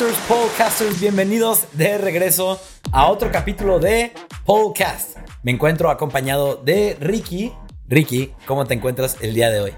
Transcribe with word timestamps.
Podcasters, 0.00 0.28
podcasters, 0.28 1.00
bienvenidos 1.00 1.64
de 1.72 1.98
regreso 1.98 2.58
a 2.90 3.10
otro 3.10 3.30
capítulo 3.30 3.78
de 3.78 4.14
Podcast. 4.46 5.18
Me 5.42 5.52
encuentro 5.52 5.90
acompañado 5.90 6.56
de 6.56 6.96
Ricky. 6.98 7.52
Ricky, 7.86 8.32
¿cómo 8.46 8.64
te 8.64 8.72
encuentras 8.72 9.18
el 9.20 9.34
día 9.34 9.50
de 9.50 9.60
hoy? 9.60 9.74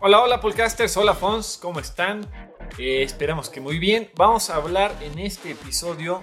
Hola, 0.00 0.22
hola 0.22 0.40
podcasters, 0.40 0.96
hola 0.96 1.14
Fons, 1.14 1.56
¿cómo 1.62 1.78
están? 1.78 2.26
Eh, 2.78 3.04
esperamos 3.04 3.48
que 3.48 3.60
muy 3.60 3.78
bien. 3.78 4.10
Vamos 4.16 4.50
a 4.50 4.56
hablar 4.56 4.92
en 5.02 5.20
este 5.20 5.52
episodio 5.52 6.20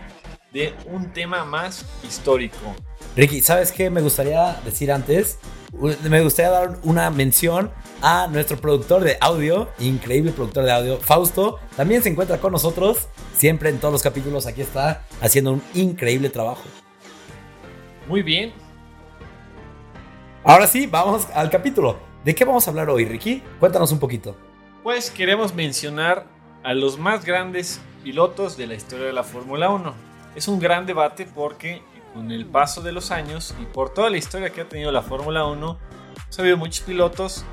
de 0.52 0.74
un 0.88 1.14
tema 1.14 1.46
más 1.46 1.86
histórico. 2.06 2.76
Ricky, 3.16 3.42
¿sabes 3.42 3.72
qué 3.72 3.90
me 3.90 4.02
gustaría 4.02 4.60
decir 4.66 4.92
antes? 4.92 5.40
Me 6.04 6.22
gustaría 6.22 6.52
dar 6.52 6.80
una 6.84 7.10
mención 7.12 7.72
a 8.02 8.28
nuestro 8.28 8.58
productor 8.58 9.04
de 9.04 9.18
audio, 9.22 9.70
increíble 9.80 10.32
productor 10.32 10.66
de 10.66 10.72
audio, 10.72 10.98
Fausto. 10.98 11.60
También 11.76 12.02
se 12.04 12.10
encuentra 12.10 12.40
con 12.40 12.52
nosotros, 12.52 13.08
siempre 13.38 13.70
en 13.70 13.80
todos 13.80 13.92
los 13.92 14.04
capítulos. 14.04 14.48
Aquí 14.48 14.62
está 14.62 15.04
haciendo 15.22 15.54
un 15.54 15.64
increíble 15.74 16.30
trabajo. 16.30 16.64
Muy 18.08 18.22
bien. 18.22 18.54
Ahora 20.44 20.68
sí, 20.68 20.88
vamos 20.88 21.28
al 21.34 21.50
capítulo. 21.50 21.98
¿De 22.24 22.34
qué 22.36 22.46
vamos 22.46 22.68
a 22.68 22.72
hablar 22.72 22.90
hoy, 22.90 23.06
Ricky? 23.06 23.44
Cuéntanos 23.60 23.92
un 23.92 24.00
poquito. 24.00 24.36
Pues 24.84 25.12
queremos 25.12 25.54
mencionar 25.54 26.26
a 26.64 26.74
los 26.74 26.98
más 26.98 27.24
grandes 27.24 27.82
pilotos 28.04 28.58
de 28.58 28.68
la 28.68 28.76
historia 28.76 29.06
de 29.06 29.14
la 29.14 29.24
Fórmula 29.24 29.70
1. 29.70 29.94
Es 30.36 30.48
un 30.48 30.60
gran 30.60 30.86
debate 30.86 31.26
porque 31.26 31.82
con 32.14 32.32
el 32.32 32.46
paso 32.46 32.82
de 32.82 32.92
los 32.92 33.12
años 33.12 33.54
y 33.62 33.66
por 33.66 33.94
toda 33.94 34.10
la 34.10 34.18
historia 34.18 34.50
que 34.50 34.62
ha 34.62 34.70
tenido 34.70 34.92
la 34.92 35.02
Fórmula 35.02 35.46
1, 35.46 35.78
ha 36.38 36.42
habido 36.42 36.58
muchos 36.58 36.86
pilotos, 36.86 37.46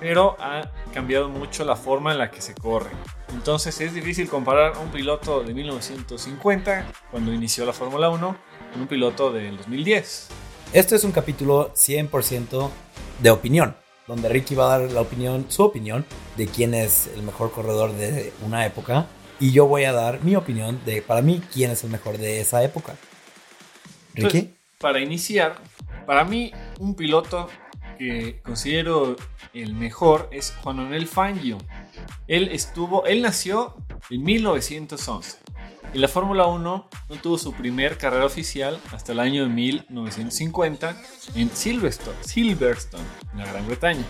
pero 0.00 0.36
ha 0.40 0.70
cambiado 0.92 1.28
mucho 1.28 1.64
la 1.64 1.76
forma 1.76 2.12
en 2.12 2.18
la 2.18 2.30
que 2.30 2.40
se 2.40 2.54
corre. 2.54 2.90
Entonces 3.32 3.80
es 3.80 3.94
difícil 3.94 4.28
comparar 4.28 4.78
un 4.78 4.90
piloto 4.90 5.42
de 5.42 5.54
1950, 5.54 6.86
cuando 7.10 7.32
inició 7.32 7.64
la 7.64 7.72
Fórmula 7.72 8.10
1, 8.10 8.36
con 8.72 8.80
un 8.80 8.86
piloto 8.86 9.32
del 9.32 9.56
2010. 9.56 10.28
Esto 10.72 10.94
es 10.94 11.04
un 11.04 11.12
capítulo 11.12 11.72
100% 11.74 12.70
de 13.20 13.30
opinión, 13.30 13.74
donde 14.06 14.28
Ricky 14.28 14.54
va 14.54 14.74
a 14.74 14.78
dar 14.78 14.90
la 14.90 15.00
opinión, 15.00 15.46
su 15.48 15.62
opinión 15.62 16.04
de 16.36 16.46
quién 16.46 16.74
es 16.74 17.08
el 17.14 17.22
mejor 17.22 17.52
corredor 17.52 17.92
de 17.92 18.32
una 18.44 18.66
época 18.66 19.06
y 19.42 19.50
yo 19.50 19.66
voy 19.66 19.84
a 19.84 19.92
dar 19.92 20.22
mi 20.22 20.36
opinión 20.36 20.80
de 20.84 21.02
para 21.02 21.20
mí 21.20 21.42
quién 21.52 21.72
es 21.72 21.82
el 21.82 21.90
mejor 21.90 22.16
de 22.16 22.40
esa 22.40 22.62
época. 22.62 22.94
Ricky. 24.14 24.54
para 24.78 25.00
iniciar, 25.00 25.56
para 26.06 26.24
mí 26.24 26.52
un 26.78 26.94
piloto 26.94 27.48
que 27.98 28.40
considero 28.42 29.16
el 29.52 29.74
mejor 29.74 30.28
es 30.30 30.54
Juan 30.62 30.76
Manuel 30.76 31.06
Fangio. 31.06 31.58
Él 32.28 32.48
estuvo, 32.52 33.06
él 33.06 33.22
nació 33.22 33.76
en 34.10 34.22
1911. 34.22 35.38
En 35.94 36.00
la 36.00 36.08
Fórmula 36.08 36.46
1 36.46 36.88
no 37.08 37.16
tuvo 37.16 37.36
su 37.36 37.52
primer 37.52 37.98
carrera 37.98 38.24
oficial 38.24 38.80
hasta 38.92 39.12
el 39.12 39.20
año 39.20 39.42
de 39.42 39.50
1950 39.50 40.96
en 41.34 41.50
Silverstone, 41.50 42.16
Silverstone, 42.22 43.04
en 43.32 43.38
la 43.38 43.46
Gran 43.46 43.66
Bretaña. 43.66 44.04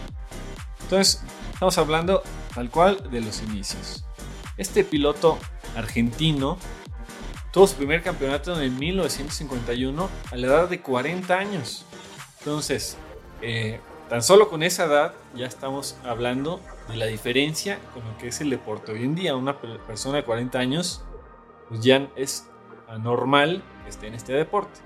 Entonces, 0.82 1.22
estamos 1.52 1.76
hablando 1.78 2.22
tal 2.54 2.70
cual 2.70 3.10
de 3.10 3.20
los 3.20 3.42
inicios. 3.42 4.04
Este 4.56 4.84
piloto 4.84 5.38
argentino 5.74 6.58
Tuvo 7.52 7.66
su 7.66 7.76
primer 7.76 8.02
campeonato 8.02 8.58
en 8.60 8.78
1951 8.78 10.08
a 10.30 10.36
la 10.36 10.46
edad 10.46 10.68
de 10.70 10.80
40 10.80 11.38
años. 11.38 11.84
Entonces, 12.38 12.96
eh, 13.42 13.78
tan 14.12 14.22
solo 14.22 14.50
con 14.50 14.62
esa 14.62 14.84
edad 14.84 15.14
ya 15.34 15.46
estamos 15.46 15.96
hablando 16.04 16.60
de 16.86 16.96
la 16.96 17.06
diferencia 17.06 17.78
con 17.94 18.04
lo 18.04 18.18
que 18.18 18.28
es 18.28 18.42
el 18.42 18.50
deporte. 18.50 18.92
Hoy 18.92 19.04
en 19.04 19.14
día 19.14 19.34
una 19.36 19.58
persona 19.58 20.18
de 20.18 20.24
40 20.24 20.58
años 20.58 21.02
pues 21.70 21.80
ya 21.80 22.10
es 22.14 22.46
anormal 22.88 23.62
que 23.82 23.88
esté 23.88 24.08
en 24.08 24.14
este 24.14 24.34
deporte. 24.34 24.80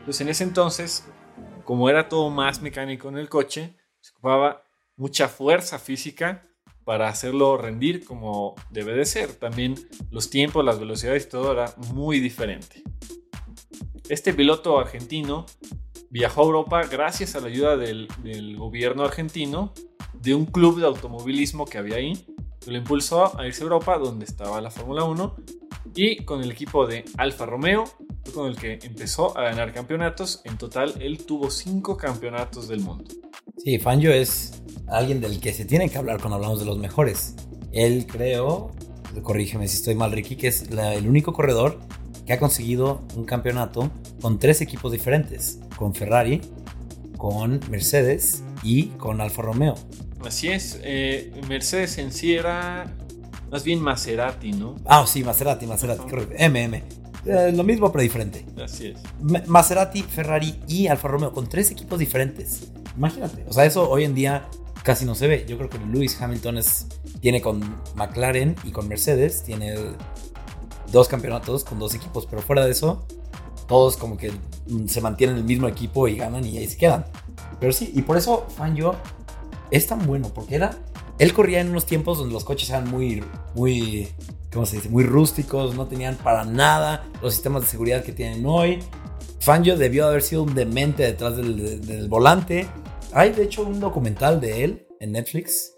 Entonces 0.00 0.22
en 0.22 0.28
ese 0.28 0.42
entonces, 0.42 1.08
como 1.62 1.88
era 1.88 2.08
todo 2.08 2.30
más 2.30 2.62
mecánico 2.62 3.08
en 3.08 3.18
el 3.18 3.28
coche, 3.28 3.76
se 4.00 4.10
ocupaba 4.10 4.64
mucha 4.96 5.28
fuerza 5.28 5.78
física 5.78 6.42
para 6.82 7.06
hacerlo 7.06 7.56
rendir 7.56 8.04
como 8.04 8.56
debe 8.70 8.94
de 8.94 9.04
ser. 9.04 9.34
También 9.34 9.76
los 10.10 10.30
tiempos, 10.30 10.64
las 10.64 10.80
velocidades 10.80 11.28
todo 11.28 11.52
era 11.52 11.72
muy 11.92 12.18
diferente. 12.18 12.82
Este 14.08 14.34
piloto 14.34 14.80
argentino 14.80 15.46
viajó 16.14 16.42
a 16.42 16.44
Europa 16.44 16.82
gracias 16.88 17.34
a 17.34 17.40
la 17.40 17.48
ayuda 17.48 17.76
del, 17.76 18.06
gobierno 18.56 19.02
argentino 19.02 19.74
de 20.12 20.32
un 20.32 20.46
club 20.46 20.78
de 20.78 20.86
automovilismo 20.86 21.64
que 21.66 21.76
había 21.76 21.96
ahí. 21.96 22.24
Lo 22.68 22.78
impulsó 22.78 23.36
a 23.36 23.44
irse 23.48 23.62
a 23.62 23.64
Europa 23.64 23.98
donde 23.98 24.24
estaba 24.24 24.60
la 24.60 24.70
Fórmula 24.70 25.02
1 25.02 25.34
y 25.96 26.24
con 26.24 26.40
el 26.40 26.52
equipo 26.52 26.86
de 26.86 27.04
Alfa 27.18 27.46
Romeo 27.46 27.82
con 28.32 28.46
el 28.46 28.56
que 28.56 28.78
empezó 28.84 29.36
a 29.36 29.42
ganar 29.42 29.72
campeonatos. 29.72 30.40
En 30.44 30.56
total 30.56 30.94
él 31.00 31.26
tuvo 31.26 31.50
cinco 31.50 31.96
campeonatos 31.96 32.68
del 32.68 32.78
mundo. 32.78 33.06
Sí, 33.58 33.80
Fangio 33.80 34.12
es 34.12 34.62
alguien 34.86 35.20
del 35.20 35.40
que 35.40 35.52
se 35.52 35.64
tiene 35.64 35.90
que 35.90 35.98
hablar 35.98 36.20
cuando 36.20 36.36
hablamos 36.36 36.60
de 36.60 36.66
los 36.66 36.78
mejores. 36.78 37.34
Él 37.72 38.06
creo, 38.06 38.70
corrígeme 39.24 39.66
si 39.66 39.78
estoy 39.78 39.96
mal 39.96 40.12
Ricky, 40.12 40.36
que 40.36 40.46
es 40.46 40.62
el 40.70 41.08
único 41.08 41.32
corredor 41.32 41.80
que 42.26 42.32
ha 42.32 42.38
conseguido 42.38 43.02
un 43.16 43.24
campeonato 43.24 43.90
con 44.20 44.38
tres 44.38 44.60
equipos 44.60 44.92
diferentes, 44.92 45.58
con 45.76 45.94
Ferrari, 45.94 46.40
con 47.16 47.60
Mercedes 47.70 48.42
y 48.62 48.86
con 48.90 49.20
Alfa 49.20 49.42
Romeo. 49.42 49.74
Así 50.24 50.48
es, 50.48 50.80
eh, 50.82 51.32
Mercedes 51.48 51.98
en 51.98 52.12
sí 52.12 52.34
era 52.34 52.86
más 53.50 53.62
bien 53.62 53.80
Maserati, 53.80 54.52
¿no? 54.52 54.76
Ah, 54.86 55.04
sí, 55.06 55.22
Maserati, 55.22 55.66
Maserati, 55.66 56.02
correcto, 56.08 56.34
MM. 56.38 56.82
Eh, 57.26 57.52
lo 57.54 57.64
mismo 57.64 57.90
pero 57.92 58.02
diferente. 58.02 58.44
Así 58.62 58.88
es. 58.88 58.98
Maserati, 59.46 60.02
Ferrari 60.02 60.60
y 60.66 60.88
Alfa 60.88 61.08
Romeo 61.08 61.32
con 61.32 61.48
tres 61.48 61.70
equipos 61.70 61.98
diferentes. 61.98 62.72
Imagínate. 62.96 63.44
O 63.48 63.52
sea, 63.52 63.64
eso 63.64 63.88
hoy 63.88 64.04
en 64.04 64.14
día 64.14 64.48
casi 64.82 65.04
no 65.04 65.14
se 65.14 65.26
ve. 65.26 65.46
Yo 65.48 65.56
creo 65.56 65.70
que 65.70 65.78
Lewis 65.78 66.20
Hamilton 66.20 66.58
es, 66.58 66.86
tiene 67.20 67.40
con 67.40 67.60
McLaren 67.94 68.56
y 68.64 68.70
con 68.70 68.88
Mercedes, 68.88 69.42
tiene 69.42 69.74
dos 70.94 71.08
campeonatos 71.08 71.64
con 71.64 71.78
dos 71.78 71.94
equipos, 71.94 72.26
pero 72.26 72.40
fuera 72.40 72.64
de 72.64 72.70
eso, 72.70 73.04
todos 73.68 73.96
como 73.96 74.16
que 74.16 74.32
se 74.86 75.00
mantienen 75.02 75.36
el 75.36 75.44
mismo 75.44 75.68
equipo 75.68 76.08
y 76.08 76.16
ganan 76.16 76.44
y 76.46 76.56
ahí 76.56 76.66
se 76.66 76.78
quedan. 76.78 77.04
Pero 77.60 77.72
sí, 77.72 77.92
y 77.94 78.02
por 78.02 78.16
eso 78.16 78.46
Fangio 78.56 78.94
es 79.70 79.86
tan 79.86 80.06
bueno, 80.06 80.30
porque 80.34 80.54
era, 80.54 80.78
él 81.18 81.34
corría 81.34 81.60
en 81.60 81.70
unos 81.70 81.84
tiempos 81.84 82.18
donde 82.18 82.32
los 82.32 82.44
coches 82.44 82.70
eran 82.70 82.90
muy, 82.90 83.22
muy, 83.54 84.08
¿cómo 84.52 84.64
se 84.64 84.76
dice? 84.76 84.88
Muy 84.88 85.04
rústicos, 85.04 85.74
no 85.74 85.86
tenían 85.86 86.16
para 86.16 86.44
nada 86.44 87.04
los 87.20 87.34
sistemas 87.34 87.62
de 87.62 87.68
seguridad 87.68 88.02
que 88.02 88.12
tienen 88.12 88.46
hoy. 88.46 88.78
Fangio 89.40 89.76
debió 89.76 90.06
haber 90.06 90.22
sido 90.22 90.42
un 90.42 90.54
demente 90.54 91.02
detrás 91.02 91.36
del 91.36 92.06
volante 92.08 92.66
hay 93.14 93.30
de 93.30 93.44
hecho 93.44 93.62
un 93.62 93.78
documental 93.78 94.40
de 94.40 94.64
él 94.64 94.88
en 94.98 95.12
Netflix 95.12 95.73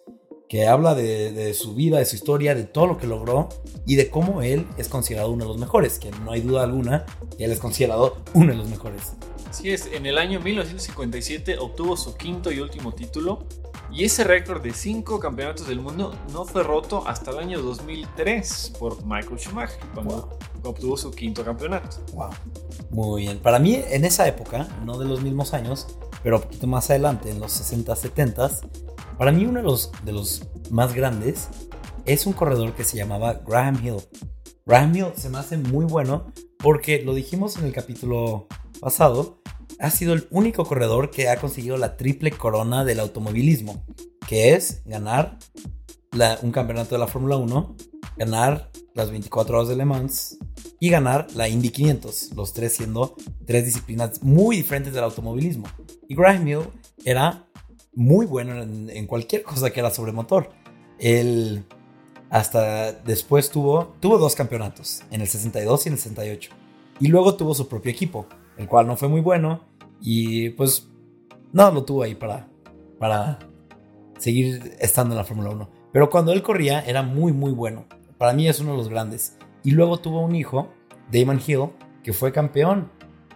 que 0.49 0.67
habla 0.67 0.95
de, 0.95 1.55
su 1.55 1.75
vida, 1.75 1.99
de 1.99 2.05
su 2.05 2.17
historia, 2.17 2.55
de 2.55 2.65
todo 2.65 2.87
lo 2.87 2.99
que 2.99 3.07
logró 3.07 3.49
y 3.84 3.97
de 3.97 4.11
cómo 4.11 4.43
él 4.43 4.67
es 4.79 4.89
considerado 4.89 5.31
uno 5.31 5.45
de 5.45 5.49
los 5.49 5.59
mejores, 5.59 5.99
que 5.99 6.11
no 6.11 6.33
hay 6.33 6.41
duda 6.41 6.62
alguna 6.62 7.05
que 7.37 7.45
él 7.45 7.53
es 7.53 7.59
considerado 7.59 8.17
uno 8.34 8.53
de 8.53 8.59
los 8.59 8.69
mejores. 8.69 9.15
Así 9.49 9.71
es, 9.71 9.87
en 9.87 10.07
el 10.07 10.19
año 10.19 10.41
1957 10.41 11.59
obtuvo 11.59 11.97
su 11.97 12.17
quinto 12.17 12.53
y 12.53 12.61
último 12.61 12.93
título 12.93 13.47
y 13.91 14.05
ese 14.05 14.25
récord 14.25 14.62
de 14.62 14.73
cinco 14.73 15.21
campeonatos 15.21 15.69
del 15.69 15.81
mundo 15.81 16.15
no 16.33 16.45
fue 16.45 16.63
roto 16.63 17.07
hasta 17.07 17.31
el 17.31 17.39
año 17.39 17.63
2003 17.63 18.73
por 18.78 19.05
Michael 19.05 19.39
Schumacher, 19.39 19.78
cuando 19.95 20.37
obtuvo 20.65 20.97
su 20.97 21.11
quinto 21.13 21.45
campeonato. 21.45 21.99
Wow. 22.13 22.31
Muy 22.91 23.23
bien. 23.23 23.39
Para 23.39 23.59
mí, 23.59 23.81
en 23.89 24.04
esa 24.04 24.27
época, 24.27 24.69
no 24.84 24.98
de 24.98 25.07
los 25.07 25.22
mismos 25.22 25.54
años, 25.54 25.87
pero 26.22 26.37
un 26.37 26.43
poquito 26.43 26.66
más 26.66 26.91
adelante, 26.91 27.31
en 27.31 27.39
los 27.41 27.53
60, 27.53 27.95
70, 27.95 28.51
para 29.18 29.33
mí 29.33 29.45
uno 29.47 29.60
de 29.60 29.65
los, 29.65 29.92
de 30.04 30.13
los 30.13 30.42
más 30.71 30.95
grandes 30.95 31.48
es 32.04 32.27
un 32.27 32.33
corredor 32.33 32.74
que 32.74 32.84
se 32.84 32.97
llamaba 32.97 33.34
Graham 33.47 33.84
Hill. 33.84 33.97
Graham 34.65 34.97
Hill 34.97 35.07
se 35.16 35.28
me 35.28 35.39
hace 35.39 35.57
muy 35.57 35.84
bueno 35.84 36.33
porque 36.59 37.03
lo 37.03 37.15
dijimos 37.15 37.57
en 37.57 37.66
el 37.66 37.72
capítulo 37.72 38.47
pasado, 38.80 39.41
ha 39.78 39.91
sido 39.91 40.15
el 40.15 40.27
único 40.30 40.65
corredor 40.65 41.10
que 41.10 41.28
ha 41.28 41.36
conseguido 41.36 41.77
la 41.77 41.97
triple 41.97 42.30
corona 42.30 42.84
del 42.84 43.01
automovilismo, 43.01 43.84
que 44.27 44.54
es 44.54 44.83
ganar 44.84 45.39
un 46.42 46.51
campeonato 46.51 46.95
de 46.95 46.98
la 46.98 47.07
Fórmula 47.07 47.36
1, 47.36 47.77
ganar 48.16 48.71
las 48.95 49.10
24 49.10 49.59
horas 49.59 49.69
de 49.69 49.77
Le 49.77 49.84
Mans 49.84 50.39
y 50.80 50.89
ganar 50.89 51.27
la 51.34 51.48
Indy 51.48 51.71
500, 51.71 52.30
los 52.34 52.53
tres 52.53 52.74
siendo 52.74 53.16
tres 53.47 53.66
disciplinas 53.66 54.22
muy 54.22 54.57
diferentes 54.57 54.95
del 54.95 55.04
automovilismo. 55.04 55.66
Y 56.09 56.15
Graham 56.15 56.48
Hill 56.48 56.60
era 57.04 57.46
muy 57.97 58.27
bueno 58.27 58.63
en, 58.63 59.07
cualquier 59.07 59.43
cosa 59.43 59.71
que 59.71 59.81
era 59.81 59.91
sobre 59.91 60.13
motor. 60.13 60.51
Él 60.98 61.65
hasta 62.31 62.93
después 62.93 63.51
tuvo, 63.51 63.95
tuvo 64.01 64.19
dos 64.19 64.34
campeonatos, 64.34 65.03
en 65.10 65.22
el 65.22 65.27
62 65.27 65.87
y 65.87 65.89
en 65.89 65.93
el 65.95 65.98
68. 65.98 66.51
Y 67.01 67.09
luego 67.09 67.34
tuvo 67.37 67.54
su 67.54 67.69
propio 67.69 67.91
equipo, 67.91 68.27
el 68.57 68.69
cual 68.69 68.87
no 68.87 68.97
fue 68.97 69.09
muy 69.09 69.21
bueno 69.21 69.63
y 70.01 70.51
pues 70.51 70.89
no 71.53 71.71
lo 71.71 71.84
tuvo 71.84 72.03
ahí 72.03 72.15
para, 72.15 72.48
para 72.98 73.39
seguir 74.19 74.77
estando 74.78 75.15
en 75.15 75.19
la 75.19 75.25
Fórmula 75.25 75.51
1. 75.51 75.69
Pero 75.93 76.10
cuando 76.10 76.33
él 76.33 76.43
corría 76.43 76.81
era 76.81 77.03
muy 77.03 77.33
muy 77.33 77.53
bueno. 77.53 77.87
Para 78.19 78.34
mí 78.34 78.48
es 78.48 78.60
uno 78.60 78.72
de 78.72 78.78
los 78.78 78.89
grandes. 78.89 79.37
y 79.63 79.72
luego 79.72 79.98
tuvo 79.98 80.21
un 80.21 80.37
hijo, 80.37 80.69
Damon 81.10 81.41
Hill, 81.45 81.71
que 82.04 82.13
fue 82.13 82.31
campeón 82.31 82.91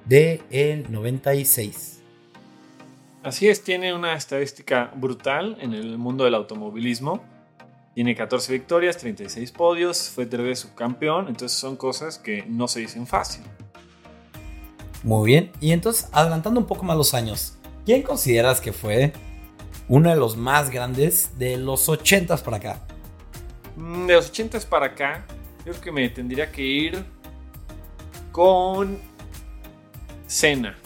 de 0.04 0.42
el 0.50 0.90
96. 0.92 1.99
Así 3.22 3.48
es, 3.48 3.62
tiene 3.62 3.92
una 3.92 4.14
estadística 4.14 4.90
brutal 4.94 5.58
en 5.60 5.74
el 5.74 5.98
mundo 5.98 6.24
del 6.24 6.34
automovilismo. 6.34 7.22
Tiene 7.94 8.14
14 8.14 8.50
victorias, 8.50 8.96
36 8.96 9.52
podios, 9.52 10.08
fue 10.08 10.24
tres 10.24 10.42
veces 10.42 10.60
subcampeón, 10.60 11.28
entonces 11.28 11.58
son 11.58 11.76
cosas 11.76 12.18
que 12.18 12.44
no 12.48 12.66
se 12.66 12.80
dicen 12.80 13.06
fácil. 13.06 13.44
Muy 15.02 15.26
bien, 15.26 15.52
y 15.60 15.72
entonces 15.72 16.08
adelantando 16.12 16.60
un 16.60 16.66
poco 16.66 16.84
más 16.84 16.96
los 16.96 17.12
años, 17.12 17.58
¿quién 17.84 18.02
consideras 18.02 18.60
que 18.60 18.72
fue 18.72 19.12
uno 19.86 20.08
de 20.08 20.16
los 20.16 20.38
más 20.38 20.70
grandes 20.70 21.38
de 21.38 21.58
los 21.58 21.86
80s 21.90 22.42
para 22.42 22.56
acá? 22.56 22.80
Mm, 23.76 24.06
de 24.06 24.14
los 24.14 24.32
80s 24.32 24.64
para 24.64 24.86
acá, 24.86 25.26
creo 25.62 25.78
que 25.78 25.92
me 25.92 26.08
tendría 26.08 26.50
que 26.50 26.62
ir 26.62 27.04
con 28.32 28.98
Senna. 30.26 30.78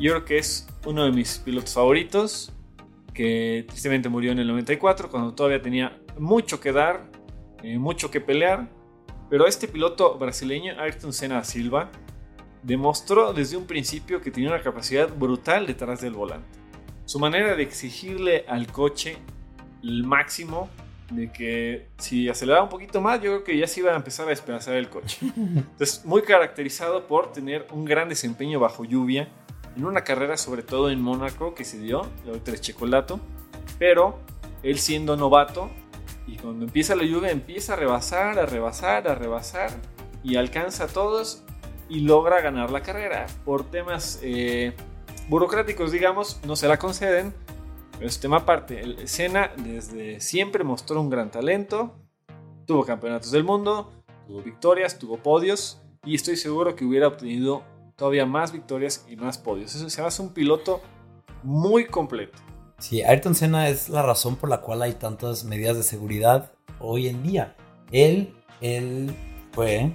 Yo 0.00 0.12
creo 0.12 0.24
que 0.24 0.38
es 0.38 0.66
uno 0.84 1.04
de 1.04 1.12
mis 1.12 1.38
pilotos 1.38 1.74
favoritos, 1.74 2.52
que 3.12 3.64
tristemente 3.68 4.08
murió 4.08 4.32
en 4.32 4.38
el 4.38 4.48
94, 4.48 5.10
cuando 5.10 5.34
todavía 5.34 5.62
tenía 5.62 5.98
mucho 6.18 6.60
que 6.60 6.72
dar, 6.72 7.10
eh, 7.62 7.78
mucho 7.78 8.10
que 8.10 8.20
pelear. 8.20 8.68
Pero 9.30 9.46
este 9.46 9.68
piloto 9.68 10.18
brasileño, 10.18 10.74
Ayrton 10.78 11.12
Senna 11.12 11.42
Silva, 11.44 11.90
demostró 12.62 13.32
desde 13.32 13.56
un 13.56 13.66
principio 13.66 14.20
que 14.20 14.30
tenía 14.30 14.50
una 14.50 14.62
capacidad 14.62 15.08
brutal 15.08 15.66
detrás 15.66 16.00
del 16.00 16.14
volante. 16.14 16.58
Su 17.04 17.18
manera 17.18 17.54
de 17.54 17.62
exigirle 17.62 18.44
al 18.48 18.66
coche 18.66 19.18
el 19.82 20.04
máximo 20.04 20.68
de 21.10 21.30
que 21.30 21.88
si 21.98 22.28
aceleraba 22.28 22.64
un 22.64 22.70
poquito 22.70 23.00
más, 23.00 23.16
yo 23.20 23.32
creo 23.32 23.44
que 23.44 23.58
ya 23.58 23.66
se 23.66 23.80
iba 23.80 23.92
a 23.92 23.96
empezar 23.96 24.26
a 24.26 24.30
despedazar 24.30 24.74
el 24.74 24.88
coche. 24.88 25.18
Entonces, 25.36 26.04
muy 26.04 26.22
caracterizado 26.22 27.06
por 27.06 27.32
tener 27.32 27.66
un 27.72 27.84
gran 27.84 28.08
desempeño 28.08 28.58
bajo 28.58 28.84
lluvia, 28.84 29.28
en 29.76 29.84
una 29.84 30.02
carrera 30.02 30.36
sobre 30.36 30.62
todo 30.62 30.90
en 30.90 31.00
Mónaco 31.00 31.54
que 31.54 31.64
se 31.64 31.78
dio, 31.78 32.06
la 32.24 32.32
tres 32.42 32.60
Checolato, 32.60 33.20
pero 33.78 34.18
él 34.62 34.78
siendo 34.78 35.16
novato 35.16 35.70
y 36.26 36.36
cuando 36.36 36.64
empieza 36.64 36.96
la 36.96 37.04
lluvia 37.04 37.30
empieza 37.30 37.74
a 37.74 37.76
rebasar, 37.76 38.38
a 38.38 38.46
rebasar, 38.46 39.08
a 39.08 39.14
rebasar 39.14 39.70
y 40.22 40.36
alcanza 40.36 40.84
a 40.84 40.86
todos 40.88 41.44
y 41.88 42.00
logra 42.00 42.40
ganar 42.40 42.70
la 42.70 42.82
carrera. 42.82 43.26
Por 43.44 43.70
temas 43.70 44.18
eh, 44.22 44.72
burocráticos, 45.28 45.92
digamos, 45.92 46.40
no 46.46 46.56
se 46.56 46.68
la 46.68 46.78
conceden, 46.78 47.34
pero 47.92 48.06
es 48.06 48.20
tema 48.20 48.38
aparte. 48.38 48.80
El 48.80 49.08
Senna 49.08 49.52
desde 49.56 50.20
siempre 50.20 50.64
mostró 50.64 51.00
un 51.00 51.10
gran 51.10 51.30
talento, 51.30 51.94
tuvo 52.66 52.84
campeonatos 52.84 53.30
del 53.30 53.44
mundo, 53.44 53.92
tuvo 54.26 54.40
victorias, 54.40 54.98
tuvo 54.98 55.18
podios 55.18 55.82
y 56.04 56.14
estoy 56.14 56.36
seguro 56.36 56.74
que 56.74 56.84
hubiera 56.84 57.08
obtenido 57.08 57.64
todavía 57.96 58.26
más 58.26 58.52
victorias 58.52 59.04
y 59.08 59.16
más 59.16 59.38
podios. 59.38 59.74
Eso 59.74 59.88
se 59.88 60.02
hace 60.02 60.22
un 60.22 60.30
piloto 60.30 60.80
muy 61.42 61.86
completo. 61.86 62.38
Sí, 62.78 63.02
Ayrton 63.02 63.34
Senna 63.34 63.68
es 63.68 63.88
la 63.88 64.02
razón 64.02 64.36
por 64.36 64.50
la 64.50 64.60
cual 64.60 64.82
hay 64.82 64.94
tantas 64.94 65.44
medidas 65.44 65.76
de 65.76 65.82
seguridad 65.82 66.52
hoy 66.80 67.08
en 67.08 67.22
día. 67.22 67.56
Él, 67.92 68.34
él 68.60 69.14
fue, 69.52 69.94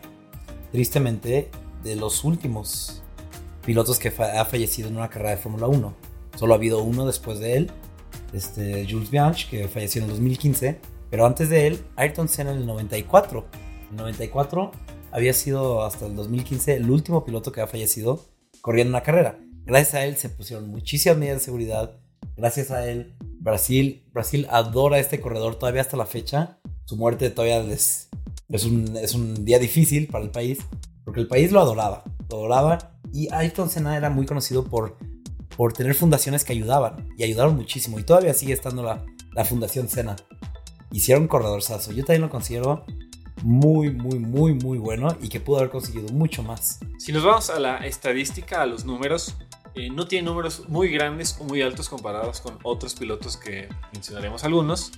tristemente, 0.72 1.52
de 1.84 1.96
los 1.96 2.24
últimos 2.24 3.04
pilotos 3.66 4.00
que 4.00 4.08
ha 4.10 4.46
fallecido 4.46 4.88
en 4.88 4.98
una 4.98 5.10
carrera 5.10 5.32
de 5.32 5.38
Fórmula 5.38 5.68
1. 5.68 5.94
Solo 6.36 6.54
ha 6.54 6.58
habido 6.58 6.82
uno 6.82 7.06
después 7.06 7.40
de 7.40 7.58
él, 7.58 7.72
este, 8.34 8.88
Jules 8.90 9.12
Bianchi, 9.12 9.48
que 9.50 9.68
falleció 9.68 10.00
en 10.00 10.06
el 10.06 10.12
2015, 10.12 10.80
pero 11.10 11.26
antes 11.26 11.50
de 11.50 11.68
él, 11.68 11.86
Ayrton 11.96 12.30
Senna 12.30 12.52
en 12.52 12.60
el 12.60 12.66
94. 12.66 13.46
En 13.88 13.90
el 13.92 13.98
94 13.98 14.72
había 15.12 15.34
sido 15.34 15.84
hasta 15.84 16.06
el 16.06 16.16
2015 16.16 16.76
el 16.76 16.90
último 16.90 17.26
piloto 17.26 17.52
que 17.52 17.62
ha 17.62 17.68
fallecido 17.68 18.26
corriendo 18.62 18.92
una 18.92 19.04
carrera. 19.04 19.40
Gracias 19.66 19.96
a 19.96 20.06
él 20.06 20.18
se 20.18 20.30
pusieron 20.30 20.70
muchísimas 20.70 21.18
medidas 21.18 21.40
de 21.40 21.46
seguridad. 21.46 22.00
Gracias 22.36 22.72
a 22.72 22.90
él, 22.90 23.16
Brasil, 23.40 24.04
Brasil 24.14 24.48
adora 24.50 25.00
este 25.00 25.20
corredor 25.20 25.56
todavía 25.56 25.82
hasta 25.82 25.98
la 25.98 26.06
fecha. 26.06 26.60
Su 26.86 26.96
muerte 26.96 27.30
todavía 27.30 27.62
es, 27.62 28.10
es, 28.50 28.64
un, 28.66 28.98
es 28.98 29.14
un 29.14 29.46
día 29.46 29.60
difícil 29.60 30.08
para 30.08 30.24
el 30.24 30.32
país, 30.32 30.60
porque 31.04 31.20
el 31.20 31.28
país 31.28 31.52
lo 31.52 31.60
adoraba. 31.60 32.04
Lo 32.30 32.38
adoraba. 32.38 33.00
Y 33.12 33.32
Ayrton 33.34 33.70
Senna 33.70 33.98
era 33.98 34.10
muy 34.10 34.26
conocido 34.26 34.64
por 34.64 34.98
por 35.60 35.74
tener 35.74 35.94
fundaciones 35.94 36.46
que 36.46 36.54
ayudaban 36.54 37.10
y 37.18 37.24
ayudaron 37.24 37.58
muchísimo. 37.58 38.00
Y 38.00 38.04
todavía 38.04 38.34
sigue 38.34 38.54
estando 38.54 38.82
la, 38.82 39.04
la 39.34 39.44
Fundación 39.44 39.90
Sena. 39.90 40.16
Hicieron 40.90 41.24
un 41.24 41.28
corredorzazo. 41.28 41.92
Yo 41.92 42.06
también 42.06 42.22
lo 42.22 42.30
considero 42.30 42.86
muy, 43.44 43.92
muy, 43.92 44.20
muy, 44.20 44.54
muy 44.54 44.78
bueno 44.78 45.16
y 45.22 45.30
que 45.30 45.40
pudo 45.40 45.58
haber 45.58 45.70
conseguido 45.70 46.10
mucho 46.10 46.44
más. 46.44 46.80
Si 46.98 47.12
nos 47.12 47.24
vamos 47.24 47.50
a 47.50 47.60
la 47.60 47.78
estadística, 47.86 48.62
a 48.62 48.66
los 48.66 48.86
números, 48.86 49.36
eh, 49.76 49.90
no 49.90 50.08
tiene 50.08 50.28
números 50.28 50.68
muy 50.68 50.90
grandes 50.90 51.38
o 51.40 51.44
muy 51.44 51.62
altos 51.62 51.90
comparados 51.90 52.42
con 52.42 52.58
otros 52.64 52.96
pilotos 52.96 53.38
que 53.38 53.70
mencionaremos 53.94 54.44
algunos, 54.44 54.92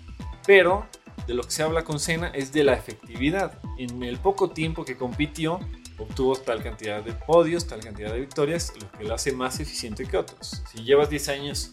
pero 0.46 0.86
de 1.28 1.34
lo 1.34 1.44
que 1.44 1.52
se 1.52 1.64
habla 1.64 1.84
con 1.84 2.00
Senna 2.00 2.30
es 2.30 2.52
de 2.52 2.64
la 2.64 2.74
efectividad. 2.74 3.60
En 3.78 4.04
el 4.04 4.18
poco 4.18 4.50
tiempo 4.50 4.86
que 4.86 4.98
compitió, 4.98 5.60
obtuvo 6.00 6.36
tal 6.36 6.64
cantidad 6.64 7.04
de 7.04 7.14
podios, 7.14 7.68
tal 7.68 7.82
cantidad 7.82 8.12
de 8.12 8.20
victorias, 8.20 8.74
lo 8.80 8.92
que 8.92 9.04
lo 9.04 9.14
hace 9.14 9.32
más 9.34 9.60
eficiente 9.60 10.06
que 10.06 10.18
otros. 10.18 10.64
Si 10.72 10.84
llevas 10.84 11.10
10 11.10 11.30
años 11.30 11.72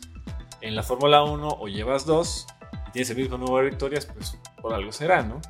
en 0.60 0.76
la 0.76 0.82
Fórmula 0.82 1.22
1 1.24 1.48
o 1.48 1.68
llevas 1.68 2.04
2 2.04 2.46
y 2.88 2.90
tienes 2.92 3.10
el 3.10 3.16
mismo 3.16 3.38
número 3.38 3.64
de 3.64 3.70
victorias, 3.70 4.06
pues 4.06 4.36
por 4.60 4.74
algo 4.74 4.92
será, 4.92 5.22
¿no? 5.22 5.40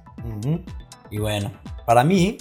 Y 1.10 1.18
bueno, 1.18 1.52
para 1.86 2.04
mí, 2.04 2.38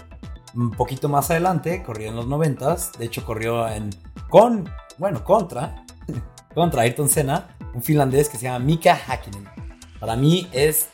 un 0.56 0.72
poquito 0.72 1.10
más 1.10 1.30
adelante, 1.32 1.84
corrió 1.84 2.10
en 2.10 2.16
los 2.16 2.28
90 2.28 2.78
de 2.98 3.06
hecho 3.06 3.26
corrió 3.26 3.68
en 3.68 3.90
con, 4.30 4.70
bueno, 4.98 5.24
contra, 5.24 5.86
contra 6.54 6.82
Ayrton 6.82 7.10
Senna, 7.10 7.56
un 7.74 7.82
finlandés 7.82 8.30
que 8.30 8.38
se 8.38 8.44
llama 8.44 8.60
Mika 8.60 9.00
Hakkinen. 9.08 9.48
Para 10.00 10.16
mí 10.16 10.48
es 10.52 10.90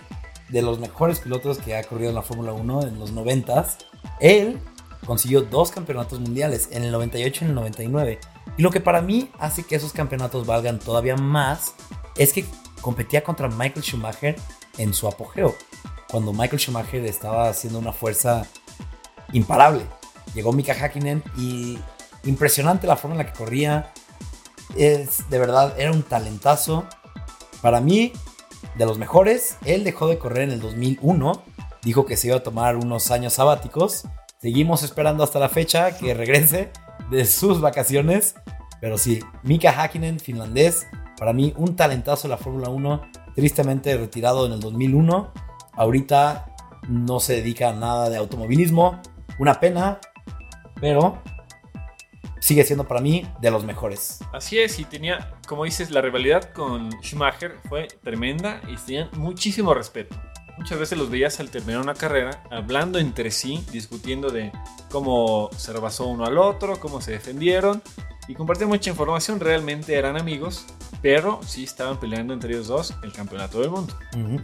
de 0.50 0.62
los 0.62 0.80
mejores 0.80 1.20
pilotos 1.20 1.58
que 1.58 1.76
ha 1.76 1.84
corrido 1.84 2.10
en 2.10 2.16
la 2.16 2.22
Fórmula 2.22 2.54
1 2.54 2.84
en 2.84 3.00
los 3.00 3.12
90 3.12 3.66
Él 4.20 4.60
consiguió 5.06 5.42
dos 5.42 5.72
campeonatos 5.72 6.20
mundiales, 6.20 6.70
en 6.72 6.84
el 6.84 6.92
98 6.92 7.40
y 7.42 7.44
en 7.46 7.50
el 7.50 7.56
99. 7.56 8.20
Y 8.58 8.62
lo 8.62 8.72
que 8.72 8.80
para 8.80 9.02
mí 9.02 9.30
hace 9.40 9.64
que 9.64 9.76
esos 9.76 9.94
campeonatos 9.94 10.46
valgan 10.46 10.80
todavía 10.80 11.16
más 11.16 11.74
es 12.18 12.34
que 12.34 12.46
competía 12.82 13.24
contra 13.24 13.50
Michael 13.50 13.84
Schumacher 13.84 14.36
en 14.78 14.94
su 14.94 15.08
apogeo, 15.08 15.56
cuando 16.14 16.32
Michael 16.32 16.60
Schumacher 16.60 17.04
estaba 17.06 17.50
haciendo 17.50 17.80
una 17.80 17.92
fuerza 17.92 18.46
imparable. 19.32 19.82
Llegó 20.36 20.54
Mika 20.54 20.74
Hakkinen 20.74 21.24
y 21.36 21.80
impresionante 22.24 22.86
la 22.86 22.96
forma 22.98 23.16
en 23.16 23.26
la 23.26 23.34
que 23.34 23.36
corría. 23.36 23.92
Es 24.78 25.28
de 25.32 25.40
verdad, 25.40 25.74
era 25.80 25.92
un 25.92 26.04
talentazo. 26.04 26.86
Para 27.64 27.82
mí, 27.82 28.14
de 28.76 28.86
los 28.86 29.00
mejores, 29.00 29.58
él 29.66 29.84
dejó 29.84 30.06
de 30.08 30.20
correr 30.20 30.44
en 30.44 30.52
el 30.52 30.62
2001. 30.62 31.44
Dijo 31.82 32.06
que 32.06 32.16
se 32.16 32.28
iba 32.28 32.38
a 32.38 32.44
tomar 32.44 32.76
unos 32.76 33.10
años 33.10 33.34
sabáticos 33.34 34.06
Seguimos 34.40 34.84
esperando 34.84 35.24
hasta 35.24 35.40
la 35.40 35.50
fecha 35.50 35.98
que 35.98 36.14
regrese 36.14 36.70
de 37.10 37.26
sus 37.26 37.60
vacaciones. 37.60 38.36
Pero 38.82 39.00
sí, 39.00 39.22
Mika 39.42 39.72
Hakkinen, 39.72 40.20
finlandés, 40.20 40.86
para 41.18 41.34
mí 41.34 41.54
un 41.58 41.76
talentazo 41.76 42.28
de 42.28 42.34
la 42.34 42.38
Fórmula 42.38 42.70
1, 42.70 43.02
tristemente 43.36 43.98
retirado 43.98 44.46
en 44.46 44.52
el 44.52 44.60
2001. 44.60 45.32
Ahorita 45.76 46.54
no 46.88 47.20
se 47.20 47.34
dedica 47.34 47.70
a 47.70 47.74
nada 47.74 48.10
de 48.10 48.18
automovilismo, 48.18 49.02
una 49.40 49.60
pena, 49.60 50.00
pero 50.80 51.22
sigue 52.40 52.64
siendo 52.66 52.88
para 52.88 53.00
mí 53.00 53.26
de 53.40 53.52
los 53.52 53.64
mejores. 53.64 54.20
Así 54.34 54.60
es, 54.60 54.78
y 54.80 54.86
tenía, 54.86 55.34
como 55.48 55.64
dices, 55.64 55.92
la 55.92 56.02
rivalidad 56.02 56.52
con 56.52 56.90
Schumacher 57.02 57.58
fue 57.70 57.88
tremenda 58.04 58.62
y 58.68 58.76
tenían 58.76 59.10
muchísimo 59.14 59.74
respeto. 59.74 60.16
Muchas 60.58 60.78
veces 60.78 60.98
los 60.98 61.10
veías 61.10 61.40
al 61.40 61.50
terminar 61.50 61.82
una 61.82 61.96
carrera 61.96 62.44
hablando 62.52 63.00
entre 63.00 63.32
sí, 63.32 63.66
discutiendo 63.72 64.30
de 64.30 64.52
cómo 64.92 65.50
se 65.58 65.74
rebasó 65.74 66.06
uno 66.06 66.26
al 66.26 66.38
otro, 66.38 66.80
cómo 66.80 67.02
se 67.02 67.12
defendieron 67.12 67.82
y 68.28 68.36
compartían 68.36 68.70
mucha 68.70 68.90
información. 68.90 69.40
Realmente 69.40 69.96
eran 69.96 70.16
amigos, 70.16 70.66
pero 71.04 71.42
sí 71.46 71.66
estaban 71.66 72.00
peleando 72.00 72.34
entre 72.34 72.54
ellos 72.54 72.68
dos 72.68 72.94
el 73.04 73.12
campeonato 73.12 73.60
del 73.60 73.70
mundo. 73.70 73.94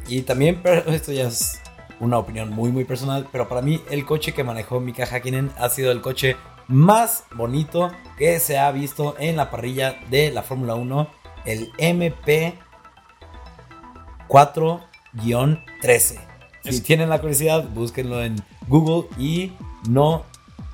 Y 0.08 0.22
también, 0.22 0.60
pero 0.62 0.92
esto 0.92 1.12
ya 1.12 1.28
es 1.28 1.60
una 2.00 2.20
opinión 2.20 2.50
muy, 2.50 2.72
muy 2.72 2.84
personal, 2.84 3.28
pero 3.32 3.48
para 3.48 3.62
mí 3.62 3.82
el 3.89 4.06
coche 4.06 4.34
que 4.34 4.44
manejó 4.44 4.80
Mika 4.80 5.06
Hakkinen 5.06 5.51
ha 5.58 5.70
sido 5.70 5.92
el 5.92 6.01
coche 6.01 6.36
más 6.68 7.24
bonito 7.34 7.92
que 8.18 8.39
se 8.39 8.60
ha 8.60 8.72
visto 8.72 9.16
en 9.18 9.38
la 9.38 9.50
parrilla 9.50 10.00
de 10.12 10.32
la 10.32 10.44
Fórmula 10.44 10.75
1, 10.75 11.08
el 11.46 11.72
MP 11.78 12.54
4 14.28 14.82
13. 15.82 16.20
Si 16.66 16.82
tienen 16.82 17.10
la 17.10 17.20
curiosidad, 17.20 17.68
búsquenlo 17.70 18.22
en 18.22 18.36
Google 18.68 19.08
y 19.18 19.54
no 19.88 20.25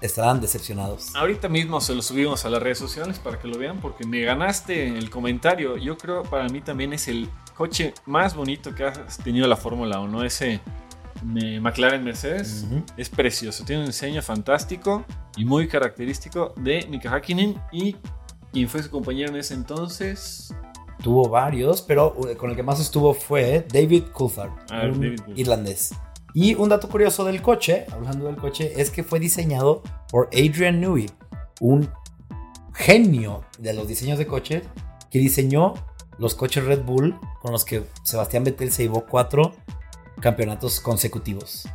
estarán 0.01 0.42
decepcionados. 0.42 1.15
Ahorita 1.15 1.50
mismo 1.50 1.82
se 1.82 1.96
lo 1.96 2.01
subimos 2.01 2.46
a 2.46 2.50
las 2.50 2.62
redes 2.62 2.77
sociales 2.77 3.20
para 3.20 3.39
que 3.39 3.48
lo 3.48 3.58
vean 3.58 3.80
porque 3.80 4.06
me 4.06 4.22
ganaste 4.22 4.88
el 4.88 5.10
comentario. 5.10 5.77
Yo 5.77 5.98
creo 5.98 6.24
para 6.24 6.48
mí 6.50 6.62
también 6.62 6.94
es 6.94 7.08
el 7.08 7.30
coche 7.56 7.94
más 8.06 8.36
bonito 8.36 8.74
que 8.75 8.86
has 8.86 9.18
tenido 9.18 9.48
la 9.48 9.56
Fórmula 9.56 10.00
1. 10.00 10.24
Ese 10.24 10.62
McLaren 11.24 12.04
Mercedes. 12.04 12.65
Es 12.98 13.10
precioso, 13.10 13.63
tiene 13.65 13.82
un 13.82 13.88
diseño 13.88 14.22
fantástico 14.22 15.06
y 15.38 15.46
muy 15.46 15.68
característico 15.68 16.54
de 16.58 16.86
Mika 16.89 17.10
Hakkinen 17.10 17.60
y 17.72 17.96
quien 18.51 18.70
fue 18.70 18.84
su 18.84 18.89
compañero 18.89 19.30
en 19.30 19.38
ese 19.38 19.54
entonces. 19.54 20.54
Tuvo 21.04 21.30
varios, 21.30 21.82
pero 21.82 22.15
uh, 22.18 22.36
con 22.38 22.50
el 22.50 22.56
que 22.56 22.63
más 22.63 22.80
estuvo 22.80 23.13
fue 23.13 23.65
David 23.72 24.06
Coulthard, 24.13 24.51
ah, 24.72 24.89
irlandés. 25.36 25.94
Y 26.38 26.54
un 26.56 26.68
dato 26.68 26.89
curioso 26.89 27.24
del 27.24 27.42
coche, 27.42 27.86
hablando 27.94 28.25
del 28.25 28.36
coche, 28.36 28.74
es 28.75 28.92
que 28.92 29.06
fue 29.06 29.22
diseñado 29.22 29.82
por 30.12 30.27
Adrian 30.34 30.82
Newey, 30.82 31.10
un 31.62 31.89
genio 32.74 33.46
de 33.58 33.74
los 33.74 33.88
diseños 33.88 34.18
de 34.18 34.27
coches 34.27 34.63
que 35.10 35.20
diseñó 35.20 35.75
los 36.18 36.36
coches 36.36 36.65
Red 36.65 36.84
Bull 36.84 37.18
con 37.42 37.54
los 37.54 37.63
que 37.63 37.84
Sebastián 38.04 38.44
Vettel 38.44 38.70
se 38.70 38.84
llevó 38.84 39.06
cuatro 39.06 39.56
campeonatos 40.20 40.82
consecutivos. 40.82 41.70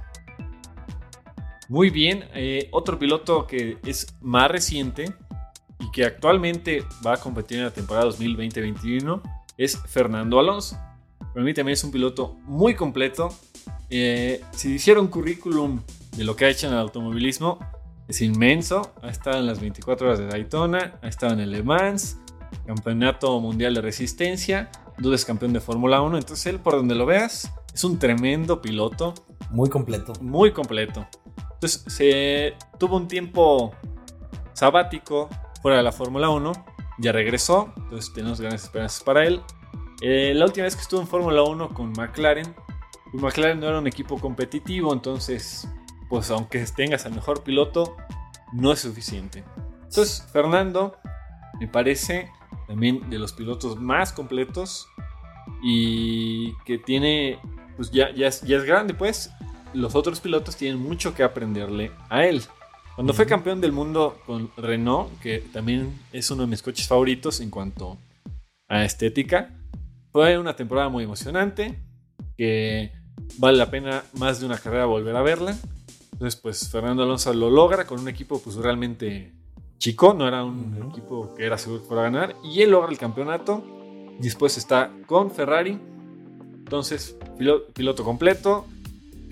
Muy 1.71 1.89
bien, 1.89 2.27
eh, 2.35 2.69
otro 2.71 2.99
piloto 2.99 3.47
que 3.47 3.79
es 3.87 4.15
más 4.21 4.51
reciente 4.51 5.15
y 5.79 5.91
que 5.91 6.05
actualmente 6.05 6.85
va 7.07 7.15
a 7.15 7.17
competir 7.17 7.61
en 7.61 7.65
la 7.65 7.71
temporada 7.71 8.11
2020-2021 8.11 9.23
es 9.57 9.79
Fernando 9.87 10.39
Alonso. 10.39 10.77
Para 11.33 11.47
mí 11.47 11.55
también 11.55 11.73
es 11.73 11.85
un 11.85 11.93
piloto 11.93 12.35
muy 12.43 12.75
completo. 12.75 13.31
Eh, 13.91 14.43
si 14.53 14.75
hiciera 14.75 15.01
un 15.01 15.09
currículum 15.09 15.83
de 16.17 16.25
lo 16.25 16.37
que 16.37 16.45
ha 16.45 16.49
hecho 16.49 16.69
en 16.69 16.73
el 16.73 16.79
automovilismo, 16.79 17.59
es 18.09 18.21
inmenso. 18.23 18.93
Ha 19.03 19.09
estado 19.09 19.39
en 19.39 19.47
las 19.47 19.61
24 19.61 20.07
horas 20.07 20.19
de 20.19 20.27
Daytona, 20.27 20.99
ha 21.03 21.09
estado 21.09 21.33
en 21.33 21.41
el 21.41 21.51
Le 21.51 21.63
Mans, 21.63 22.19
Campeonato 22.67 23.39
Mundial 23.41 23.75
de 23.75 23.81
Resistencia, 23.81 24.71
dos 24.99 25.13
veces 25.13 25.27
campeón 25.27 25.53
de 25.53 25.61
Fórmula 25.61 26.01
1. 26.03 26.19
Entonces 26.19 26.47
él, 26.47 26.61
por 26.61 26.75
donde 26.75 26.95
lo 26.95 27.07
veas, 27.07 27.53
es 27.73 27.85
un 27.85 27.99
tremendo 27.99 28.61
piloto. 28.61 29.15
Muy 29.51 29.69
completo. 29.69 30.13
Muy 30.21 30.53
completo. 30.53 31.07
Entonces 31.55 31.85
se 31.89 32.55
tuvo 32.79 32.97
un 32.97 33.09
tiempo 33.09 33.73
sabático 34.53 35.29
fuera 35.63 35.79
de 35.79 35.83
la 35.83 35.93
Fórmula 35.93 36.31
1. 36.31 36.53
Ya 36.99 37.13
regresó. 37.13 37.73
Entonces 37.77 38.13
tenemos 38.13 38.41
grandes 38.41 38.65
esperanzas 38.65 39.03
para 39.03 39.25
él. 39.25 39.41
Eh, 40.03 40.33
la 40.35 40.47
última 40.47 40.65
vez 40.65 40.77
que 40.77 40.83
estuvo 40.83 41.01
en 41.01 41.07
Fórmula 41.07 41.43
1 41.43 41.75
con 41.75 41.93
McLaren, 41.93 42.55
pues 43.11 43.23
McLaren 43.23 43.61
no 43.61 43.69
era 43.69 43.79
un 43.79 43.87
equipo 43.87 44.19
competitivo, 44.19 44.93
entonces, 44.93 45.69
pues 46.09 46.31
aunque 46.31 46.65
tengas 46.77 47.07
al 47.07 47.15
mejor 47.15 47.43
piloto, 47.43 47.97
no 48.53 48.73
es 48.73 48.81
suficiente. 48.81 49.45
Entonces, 49.83 50.27
Fernando 50.33 50.97
me 51.59 51.69
parece 51.69 52.31
también 52.67 53.11
de 53.11 53.19
los 53.19 53.33
pilotos 53.33 53.79
más 53.81 54.13
completos 54.13 54.87
y 55.63 56.55
que 56.65 56.79
tiene, 56.79 57.39
pues 57.77 57.91
ya, 57.91 58.15
ya, 58.15 58.29
es, 58.29 58.43
ya 58.43 58.57
es 58.57 58.65
grande, 58.65 58.95
pues 58.95 59.31
los 59.73 59.95
otros 59.95 60.21
pilotos 60.21 60.57
tienen 60.57 60.81
mucho 60.81 61.15
que 61.15 61.23
aprenderle 61.23 61.93
a 62.09 62.25
él. 62.25 62.43
Cuando 62.95 63.15
fue 63.15 63.27
campeón 63.27 63.61
del 63.61 63.73
mundo 63.73 64.21
con 64.27 64.51
Renault, 64.57 65.19
que 65.21 65.39
también 65.39 65.99
es 66.13 66.31
uno 66.31 66.43
de 66.43 66.49
mis 66.49 66.63
coches 66.63 66.87
favoritos 66.87 67.41
en 67.41 67.51
cuanto 67.51 67.99
a 68.69 68.85
estética, 68.85 69.57
fue 70.13 70.39
una 70.39 70.55
temporada 70.55 70.89
muy 70.89 71.05
emocionante, 71.05 71.83
que 72.37 72.93
vale 73.39 73.59
la 73.59 73.71
pena 73.71 74.05
más 74.15 74.41
de 74.41 74.47
una 74.47 74.59
carrera 74.59 74.87
volver 74.87 75.17
a 75.17 75.23
verla. 75.23 75.57
Entonces, 76.13 76.39
pues 76.41 76.69
Fernando 76.69 77.03
Alonso 77.03 77.33
lo 77.33 77.51
logra 77.51 77.87
con 77.87 78.01
un 78.01 78.09
equipo 78.09 78.41
pues 78.41 78.57
realmente 78.57 79.33
chico, 79.79 80.13
no 80.13 80.29
era 80.29 80.45
un 80.45 80.91
equipo 80.91 81.35
que 81.35 81.47
era 81.47 81.57
seguro 81.57 81.81
que 81.81 81.89
fuera 81.89 82.03
a 82.03 82.11
ganar, 82.11 82.37
y 82.45 82.61
él 82.61 82.71
logra 82.71 82.91
el 82.91 82.99
campeonato. 82.99 83.65
Después 84.19 84.59
está 84.59 84.93
con 85.07 85.31
Ferrari, 85.31 85.79
entonces 86.59 87.17
piloto 87.75 88.05
completo, 88.05 88.67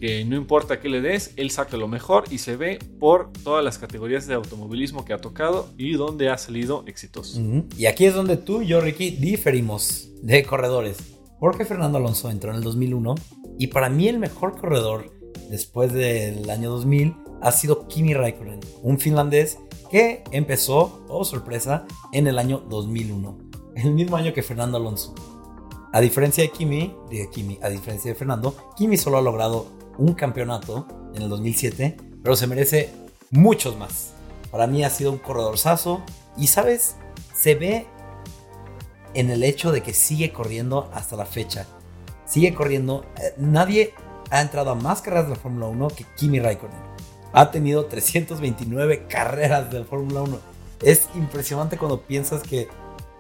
que 0.00 0.24
no 0.24 0.36
importa 0.36 0.80
qué 0.80 0.88
le 0.88 1.00
des, 1.02 1.34
él 1.36 1.50
saca 1.50 1.76
lo 1.76 1.88
mejor 1.88 2.24
y 2.30 2.38
se 2.38 2.56
ve 2.56 2.78
por 2.98 3.30
todas 3.44 3.62
las 3.62 3.78
categorías 3.78 4.26
de 4.26 4.34
automovilismo 4.34 5.04
que 5.04 5.12
ha 5.12 5.18
tocado 5.18 5.68
y 5.76 5.92
donde 5.92 6.30
ha 6.30 6.38
salido 6.38 6.84
exitoso. 6.86 7.38
Y 7.76 7.86
aquí 7.86 8.06
es 8.06 8.14
donde 8.14 8.36
tú 8.38 8.62
y 8.62 8.68
yo, 8.68 8.80
Ricky, 8.80 9.10
diferimos 9.10 10.08
de 10.22 10.42
corredores. 10.44 10.96
Porque 11.38 11.64
Fernando 11.64 11.98
Alonso 11.98 12.30
entró 12.30 12.50
en 12.50 12.56
el 12.56 12.62
2001 12.62 13.14
y 13.58 13.66
para 13.68 13.88
mí 13.88 14.08
el 14.08 14.18
mejor 14.18 14.58
corredor 14.58 15.12
después 15.50 15.92
del 15.92 16.48
año 16.48 16.70
2000 16.70 17.16
ha 17.40 17.52
sido 17.52 17.86
Kimi 17.88 18.14
Raikkonen, 18.14 18.60
un 18.82 18.98
finlandés 18.98 19.58
que 19.90 20.22
empezó, 20.32 21.04
oh 21.08 21.24
sorpresa, 21.24 21.86
en 22.12 22.26
el 22.26 22.38
año 22.38 22.58
2001, 22.68 23.38
el 23.76 23.92
mismo 23.92 24.16
año 24.16 24.32
que 24.32 24.42
Fernando 24.42 24.76
Alonso. 24.76 25.14
A 25.92 26.00
diferencia 26.00 26.42
de 26.44 26.50
Kimi, 26.50 26.94
de 27.10 27.28
Kimi, 27.30 27.58
a 27.62 27.68
diferencia 27.68 28.12
de 28.12 28.18
Fernando, 28.18 28.54
Kimi 28.76 28.96
solo 28.96 29.18
ha 29.18 29.22
logrado 29.22 29.66
un 29.96 30.12
campeonato 30.12 30.86
en 31.14 31.22
el 31.22 31.28
2007, 31.28 31.96
pero 32.22 32.36
se 32.36 32.46
merece 32.46 32.90
muchos 33.30 33.76
más. 33.76 34.12
Para 34.50 34.66
mí 34.66 34.84
ha 34.84 34.90
sido 34.90 35.12
un 35.12 35.18
corredor 35.18 35.58
sazo 35.58 36.02
y, 36.36 36.46
¿sabes? 36.46 36.96
Se 37.34 37.54
ve 37.54 37.86
en 39.14 39.30
el 39.30 39.42
hecho 39.42 39.72
de 39.72 39.82
que 39.82 39.94
sigue 39.94 40.32
corriendo 40.32 40.90
hasta 40.92 41.16
la 41.16 41.26
fecha. 41.26 41.66
Sigue 42.28 42.54
corriendo. 42.54 43.04
Eh, 43.16 43.34
nadie 43.38 43.94
ha 44.30 44.40
entrado 44.40 44.70
a 44.70 44.74
más 44.74 45.00
carreras 45.00 45.26
de 45.26 45.34
la 45.34 45.40
Fórmula 45.40 45.66
1 45.66 45.88
que 45.88 46.04
Kimi 46.16 46.40
Raikkonen. 46.40 46.78
Ha 47.32 47.50
tenido 47.50 47.86
329 47.86 49.06
carreras 49.08 49.70
de 49.70 49.80
la 49.80 49.84
Fórmula 49.84 50.22
1. 50.22 50.38
Es 50.82 51.08
impresionante 51.14 51.78
cuando 51.78 52.02
piensas 52.02 52.42
que 52.42 52.68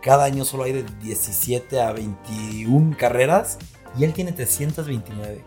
cada 0.02 0.24
año 0.24 0.44
solo 0.44 0.64
hay 0.64 0.72
de 0.72 0.84
17 1.02 1.80
a 1.80 1.92
21 1.92 2.96
carreras 2.96 3.58
y 3.98 4.04
él 4.04 4.12
tiene 4.12 4.32
329. 4.32 5.44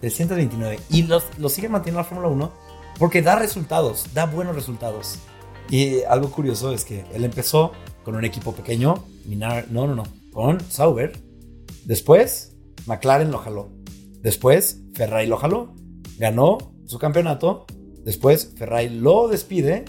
329. 0.00 0.80
Y 0.90 1.02
lo 1.04 1.48
sigue 1.48 1.68
manteniendo 1.68 2.00
la 2.00 2.04
Fórmula 2.04 2.28
1 2.28 2.52
porque 2.98 3.22
da 3.22 3.36
resultados, 3.36 4.06
da 4.12 4.26
buenos 4.26 4.54
resultados. 4.54 5.18
Y 5.70 6.02
algo 6.02 6.30
curioso 6.30 6.72
es 6.72 6.84
que 6.84 7.04
él 7.12 7.24
empezó 7.24 7.72
con 8.04 8.16
un 8.16 8.24
equipo 8.24 8.52
pequeño, 8.52 9.04
Minar, 9.26 9.66
no, 9.70 9.86
no, 9.86 9.94
no, 9.94 10.04
con 10.32 10.60
Sauber. 10.70 11.20
Después, 11.84 12.47
McLaren 12.88 13.30
lo 13.30 13.38
jaló. 13.38 13.68
Después, 14.22 14.82
Ferrari 14.94 15.26
lo 15.26 15.36
jaló. 15.36 15.74
Ganó 16.18 16.58
su 16.86 16.98
campeonato. 16.98 17.66
Después, 18.04 18.54
Ferrari 18.56 18.88
lo 18.88 19.28
despide. 19.28 19.84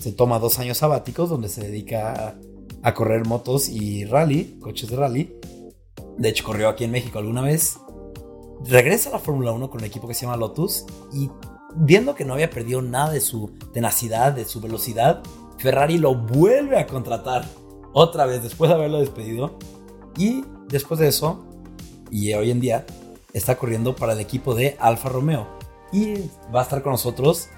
Se 0.00 0.12
toma 0.12 0.38
dos 0.38 0.58
años 0.58 0.78
sabáticos 0.78 1.28
donde 1.28 1.48
se 1.48 1.62
dedica 1.62 2.36
a, 2.82 2.94
correr 2.94 3.26
motos 3.26 3.68
y 3.68 4.04
rally, 4.04 4.58
coches 4.60 4.90
de 4.90 4.96
rally. 4.96 5.36
De 6.18 6.28
hecho, 6.28 6.44
corrió 6.44 6.68
aquí 6.68 6.84
en 6.84 6.92
México 6.92 7.18
alguna 7.18 7.42
vez 7.42 7.78
regresa 8.66 9.10
a 9.10 9.12
la 9.12 9.18
Fórmula 9.18 9.52
1 9.52 9.70
con 9.70 9.80
un 9.80 9.86
equipo 9.86 10.08
que 10.08 10.14
se 10.14 10.24
llama 10.24 10.36
Lotus 10.36 10.86
y 11.12 11.30
viendo 11.76 12.14
que 12.14 12.24
no 12.24 12.34
había 12.34 12.50
perdido 12.50 12.82
nada 12.82 13.10
de 13.10 13.20
su 13.20 13.50
tenacidad, 13.72 14.32
de 14.32 14.44
su 14.44 14.60
velocidad, 14.60 15.22
Ferrari 15.58 15.98
lo 15.98 16.14
vuelve 16.14 16.78
a 16.78 16.86
contratar 16.86 17.46
otra 17.92 18.26
vez 18.26 18.42
después 18.42 18.68
de 18.68 18.76
haberlo 18.76 19.00
despedido 19.00 19.58
y 20.16 20.44
después 20.68 21.00
de 21.00 21.08
eso, 21.08 21.44
y 22.14 22.32
hoy 22.32 22.52
en 22.52 22.60
día, 22.60 22.86
está 23.32 23.56
corriendo 23.56 23.96
para 23.96 24.12
el 24.12 24.20
equipo 24.20 24.54
de 24.54 24.76
Alfa 24.78 25.08
Romeo 25.08 25.48
y 25.92 26.14
va 26.54 26.60
a 26.60 26.62
estar 26.62 26.80
con 26.80 26.92
nosotros 26.92 27.48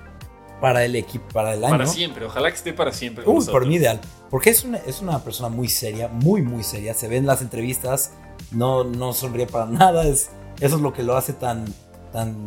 para 0.63 0.83
el 0.83 0.97
equipo, 0.97 1.27
para 1.29 1.53
el 1.53 1.63
año. 1.63 1.77
Para 1.77 1.87
siempre, 1.87 2.25
ojalá 2.25 2.49
que 2.49 2.57
esté 2.57 2.73
para 2.73 2.91
siempre. 2.91 3.23
Uy, 3.27 3.45
por 3.45 3.67
mí 3.67 3.75
ideal. 3.75 4.01
Porque 4.31 4.49
es 4.49 4.65
una, 4.65 4.79
es 4.79 5.03
una 5.03 5.23
persona 5.23 5.51
muy 5.51 5.69
seria, 5.69 6.09
muy, 6.09 6.41
muy 6.41 6.65
seria. 6.65 6.95
Se 6.95 7.07
ven 7.07 7.27
las 7.27 7.43
entrevistas, 7.43 8.13
no, 8.51 8.83
no 8.83 9.13
sonríe 9.13 9.47
para 9.47 9.67
nada, 9.71 10.07
es 10.07 10.31
eso 10.59 10.77
es 10.77 10.81
lo 10.81 10.95
que 10.95 11.03
lo 11.03 11.19
hace 11.19 11.35
tan, 11.35 11.67
tan, 12.11 12.47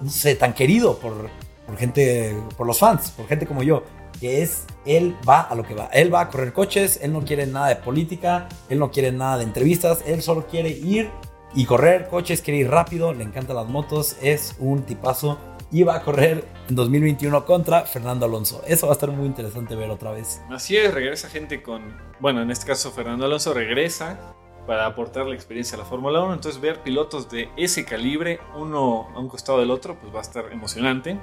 no 0.00 0.10
sé, 0.10 0.36
tan 0.36 0.54
querido 0.54 1.00
por, 1.00 1.28
por 1.66 1.76
gente, 1.76 2.40
por 2.56 2.68
los 2.68 2.78
fans, 2.78 3.10
por 3.10 3.26
gente 3.26 3.48
como 3.48 3.64
yo. 3.64 3.82
Que 4.20 4.42
es, 4.42 4.62
él 4.86 5.16
va 5.28 5.40
a 5.40 5.56
lo 5.56 5.64
que 5.64 5.74
va. 5.74 5.86
Él 5.92 6.14
va 6.14 6.20
a 6.20 6.28
correr 6.28 6.52
coches, 6.52 7.00
él 7.02 7.12
no 7.12 7.24
quiere 7.24 7.48
nada 7.48 7.68
de 7.68 7.76
política, 7.76 8.48
él 8.68 8.78
no 8.78 8.92
quiere 8.92 9.10
nada 9.10 9.38
de 9.38 9.44
entrevistas, 9.44 10.04
él 10.06 10.22
solo 10.22 10.46
quiere 10.46 10.70
ir 10.70 11.10
y 11.54 11.64
correr 11.64 12.08
coches, 12.08 12.42
quiere 12.42 12.60
ir 12.60 12.70
rápido, 12.70 13.12
le 13.14 13.24
encantan 13.24 13.56
las 13.56 13.68
motos, 13.68 14.16
es 14.22 14.56
un 14.58 14.82
tipazo 14.82 15.38
y 15.70 15.82
va 15.82 15.96
a 15.96 16.02
correr 16.02 16.44
en 16.68 16.76
2021 16.76 17.44
contra 17.44 17.82
Fernando 17.82 18.26
Alonso. 18.26 18.62
Eso 18.66 18.86
va 18.86 18.92
a 18.92 18.94
estar 18.94 19.10
muy 19.10 19.26
interesante 19.26 19.74
ver 19.74 19.90
otra 19.90 20.12
vez. 20.12 20.40
Así 20.50 20.76
es, 20.76 20.92
regresa 20.92 21.28
gente 21.28 21.62
con, 21.62 21.96
bueno, 22.20 22.42
en 22.42 22.50
este 22.50 22.66
caso 22.66 22.90
Fernando 22.90 23.26
Alonso 23.26 23.52
regresa 23.52 24.18
para 24.66 24.86
aportar 24.86 25.26
la 25.26 25.34
experiencia 25.34 25.76
a 25.76 25.78
la 25.78 25.84
Fórmula 25.84 26.22
1. 26.22 26.34
Entonces 26.34 26.60
ver 26.60 26.82
pilotos 26.82 27.30
de 27.30 27.48
ese 27.56 27.84
calibre, 27.84 28.38
uno 28.54 29.08
a 29.14 29.18
un 29.18 29.28
costado 29.28 29.60
del 29.60 29.70
otro, 29.70 29.98
pues 29.98 30.14
va 30.14 30.18
a 30.18 30.22
estar 30.22 30.52
emocionante. 30.52 31.18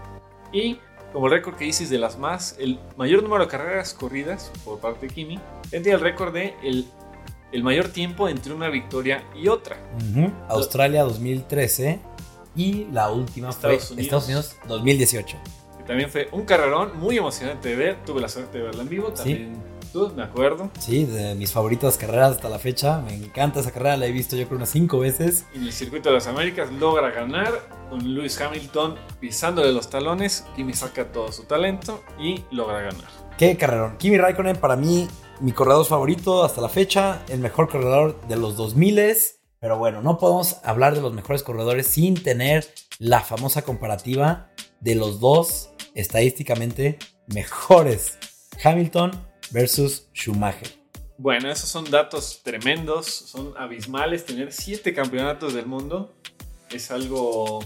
Y 0.52 0.80
como 1.14 1.28
el 1.28 1.34
récord 1.34 1.56
que 1.56 1.66
dices 1.66 1.90
de 1.90 1.98
las 1.98 2.18
más, 2.18 2.56
el 2.60 2.80
mayor 2.98 3.24
número 3.24 3.46
de 3.46 3.52
carreras 3.52 3.94
corridas 3.94 4.52
por 4.64 4.80
parte 4.80 5.08
de 5.08 5.14
Kimi, 5.14 5.40
tendría 5.70 5.94
el 5.94 6.02
récord 6.02 6.34
de 6.34 6.56
el, 6.64 6.86
el, 7.56 7.64
mayor 7.64 7.88
tiempo 7.90 8.30
entre 8.30 8.54
una 8.54 8.70
victoria 8.70 9.24
y 9.36 9.48
otra. 9.48 9.78
Australia 10.50 11.04
2013 11.04 12.00
y 12.56 12.86
la 12.92 13.12
última 13.12 13.50
Estados 13.50 13.92
Unidos. 13.92 14.06
Estados 14.06 14.26
Unidos 14.26 14.56
2018. 14.68 15.38
también 15.88 16.10
fue 16.10 16.30
un 16.32 16.46
carrerón 16.46 17.00
muy 17.00 17.18
emocionante 17.18 17.70
de 17.70 17.76
ver. 17.76 18.06
Tuve 18.06 18.22
la 18.22 18.30
suerte 18.30 18.58
de 18.58 18.64
verla 18.66 18.82
en 18.84 18.90
vivo. 18.90 19.10
También 19.10 19.54
tú, 19.92 20.12
me 20.16 20.24
acuerdo. 20.24 20.70
Sí, 20.80 21.06
de 21.06 21.36
mis 21.36 21.52
favoritas 21.52 21.98
carreras 21.98 22.32
hasta 22.32 22.50
la 22.50 22.60
fecha. 22.60 23.00
Me 23.00 23.14
encanta 23.14 23.62
esa 23.62 23.72
carrera, 23.72 23.98
la 23.98 24.06
he 24.08 24.12
visto 24.12 24.36
yo 24.36 24.46
creo 24.46 24.58
unas 24.58 24.70
cinco 24.70 25.00
veces. 25.00 25.46
En 25.54 25.64
el 25.64 25.72
circuito 25.72 26.10
de 26.10 26.16
las 26.16 26.28
Américas 26.28 26.72
logra 26.74 27.12
ganar 27.12 27.52
con 27.90 28.14
Lewis 28.14 28.40
Hamilton 28.40 28.96
pisándole 29.20 29.72
los 29.72 29.90
talones. 29.90 30.46
Kimi 30.56 30.74
saca 30.74 31.12
todo 31.12 31.32
su 31.32 31.44
talento 31.44 32.04
y 32.20 32.44
logra 32.52 32.82
ganar. 32.82 33.26
Qué 33.38 33.58
carrerón. 33.58 33.98
Kimi 33.98 34.18
Raikkonen 34.18 34.58
para 34.58 34.76
mí, 34.76 35.08
mi 35.40 35.52
corredor 35.52 35.86
favorito 35.86 36.44
hasta 36.44 36.62
la 36.62 36.70
fecha, 36.70 37.24
el 37.30 37.40
mejor 37.40 37.70
corredor 37.70 38.20
de 38.28 38.36
los 38.38 38.56
2000 38.56 38.96
pero 39.60 39.78
bueno, 39.80 40.02
no 40.02 40.20
podemos 40.20 40.58
hablar 40.64 40.94
de 40.94 41.02
los 41.02 41.14
mejores 41.14 41.42
corredores 41.42 41.88
sin 41.88 42.22
tener 42.22 42.68
la 43.00 43.22
famosa 43.22 43.64
comparativa 43.64 44.52
de 44.80 44.94
los 44.94 45.20
dos 45.20 45.72
estadísticamente 45.96 47.00
mejores. 47.28 48.18
Hamilton 48.64 49.12
versus 49.52 50.08
Schumacher. 50.14 50.70
Bueno, 51.18 51.50
esos 51.50 51.70
son 51.70 51.90
datos 51.90 52.42
tremendos, 52.44 53.08
son 53.08 53.54
abismales. 53.58 54.26
Tener 54.26 54.52
siete 54.52 54.94
campeonatos 54.94 55.54
del 55.54 55.66
mundo 55.66 56.14
es 56.70 56.92
algo 56.92 57.60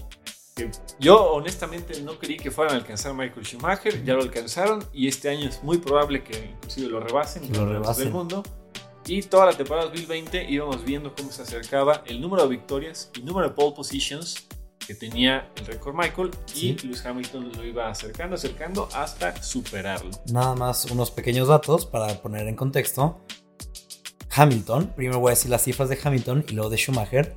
que 0.54 0.70
yo 0.98 1.32
honestamente 1.32 2.00
no 2.02 2.18
creí 2.18 2.36
que 2.36 2.50
fueran 2.50 2.74
a 2.74 2.78
alcanzar 2.78 3.14
Michael 3.14 3.44
Schumacher. 3.46 4.04
Ya 4.04 4.14
lo 4.14 4.22
alcanzaron 4.22 4.84
y 4.92 5.08
este 5.08 5.28
año 5.28 5.48
es 5.48 5.62
muy 5.62 5.78
probable 5.78 6.22
que 6.22 6.50
inclusive 6.52 6.88
lo 6.88 7.00
rebasen. 7.00 7.52
lo 7.52 7.66
rebasen. 7.66 8.04
Del 8.04 8.12
mundo. 8.12 8.42
Y 9.06 9.22
toda 9.22 9.46
la 9.46 9.52
temporada 9.52 9.86
2020 9.86 10.50
íbamos 10.50 10.84
viendo 10.84 11.14
cómo 11.14 11.32
se 11.32 11.42
acercaba 11.42 12.02
el 12.06 12.20
número 12.20 12.42
de 12.42 12.48
victorias 12.50 13.10
y 13.18 13.22
número 13.22 13.48
de 13.48 13.54
pole 13.54 13.74
positions 13.74 14.46
que 14.86 14.94
tenía 14.94 15.48
el 15.56 15.66
récord 15.66 15.94
Michael 15.94 16.30
y 16.54 16.76
Lewis 16.84 17.04
Hamilton 17.04 17.52
lo 17.56 17.64
iba 17.64 17.88
acercando, 17.88 18.34
acercando 18.34 18.88
hasta 18.92 19.40
superarlo. 19.42 20.10
Nada 20.32 20.54
más 20.54 20.84
unos 20.86 21.10
pequeños 21.10 21.48
datos 21.48 21.86
para 21.86 22.20
poner 22.20 22.48
en 22.48 22.56
contexto. 22.56 23.20
Hamilton, 24.34 24.92
primero 24.94 25.18
voy 25.20 25.30
a 25.30 25.34
decir 25.34 25.50
las 25.50 25.62
cifras 25.62 25.88
de 25.88 25.98
Hamilton 26.02 26.44
y 26.48 26.52
luego 26.52 26.70
de 26.70 26.76
Schumacher. 26.76 27.36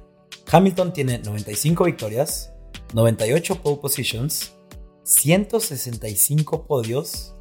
Hamilton 0.52 0.94
tiene 0.94 1.20
95 1.20 1.86
victorias, 1.86 2.53
98 2.94 3.62
pole 3.62 3.78
positions, 3.78 4.54
165 5.04 6.68
podios, 6.68 7.34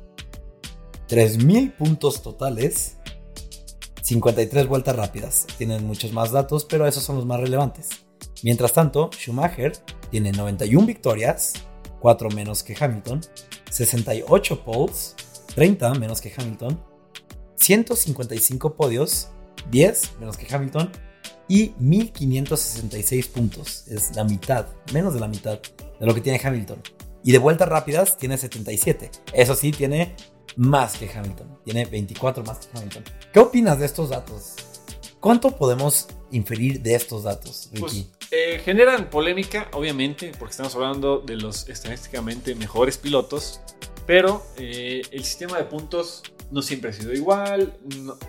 3.000 1.09 1.77
puntos 1.77 2.23
totales, 2.23 2.97
53 4.03 4.67
vueltas 4.67 4.97
rápidas. 4.97 5.47
Tienen 5.59 5.87
muchos 5.87 6.13
más 6.13 6.33
datos, 6.33 6.65
pero 6.65 6.87
esos 6.87 7.03
son 7.03 7.17
los 7.17 7.27
más 7.27 7.39
relevantes. 7.39 7.91
Mientras 8.43 8.73
tanto, 8.73 9.11
Schumacher 9.13 9.73
tiene 10.11 10.33
91 10.33 10.87
victorias, 10.87 11.53
4 12.01 12.31
menos 12.31 12.63
que 12.63 12.75
Hamilton, 12.79 13.21
68 13.71 14.65
poles, 14.65 15.15
30 15.55 15.95
menos 15.95 16.21
que 16.23 16.33
Hamilton, 16.35 16.83
155 17.57 18.75
podios, 18.75 19.29
10 19.71 20.19
menos 20.19 20.37
que 20.37 20.53
Hamilton 20.53 20.91
y 21.53 21.75
1566 21.81 23.29
puntos. 23.29 23.87
Es 23.87 24.17
la 24.17 24.25
mitad, 24.25 24.69
menos 24.95 25.13
de 25.13 25.21
la 25.21 25.29
mitad 25.29 25.61
de 26.01 26.07
lo 26.07 26.15
que 26.15 26.23
tiene 26.23 26.41
Hamilton. 26.43 26.81
Y 27.23 27.31
de 27.31 27.37
vueltas 27.37 27.69
rápidas 27.69 28.17
tiene 28.17 28.39
77. 28.39 29.11
Eso 29.35 29.55
sí, 29.55 29.71
tiene 29.71 30.17
más 30.57 30.97
que 30.97 31.11
Hamilton. 31.11 31.59
Tiene 31.63 31.85
24 31.85 32.43
más 32.43 32.57
que 32.61 32.79
Hamilton. 32.79 33.05
¿Qué 33.35 33.39
opinas 33.39 33.79
de 33.79 33.85
estos 33.85 34.09
datos? 34.09 34.55
¿Cuánto 35.21 35.55
podemos 35.55 36.09
inferir 36.31 36.81
de 36.81 36.95
estos 36.95 37.25
datos, 37.25 37.69
Ricky? 37.71 37.81
Pues, 37.81 38.09
eh, 38.31 38.63
generan 38.65 39.11
polémica, 39.11 39.69
obviamente, 39.75 40.33
porque 40.39 40.53
estamos 40.53 40.75
hablando 40.75 41.19
de 41.19 41.37
los 41.37 41.69
estadísticamente 41.69 42.55
mejores 42.55 42.97
pilotos, 42.97 43.61
pero 44.07 44.43
eh, 44.57 45.03
el 45.11 45.23
sistema 45.23 45.59
de 45.59 45.65
puntos 45.65 46.23
no 46.53 46.61
siempre 46.61 46.91
ha 46.91 46.93
sido 46.93 47.13
igual. 47.13 47.73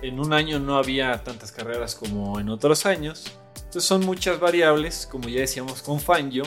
en 0.02 0.20
un 0.20 0.34
año 0.34 0.60
no 0.60 0.78
había 0.78 1.24
tantas 1.24 1.52
carreras 1.52 1.94
como 1.94 2.40
en 2.40 2.50
otros 2.50 2.86
años. 2.86 3.26
Entonces 3.58 3.84
son 3.84 4.06
muchas 4.06 4.40
variables, 4.40 5.08
como 5.12 5.28
ya 5.28 5.42
decíamos 5.42 5.82
con 5.82 6.00
Fangio. 6.00 6.44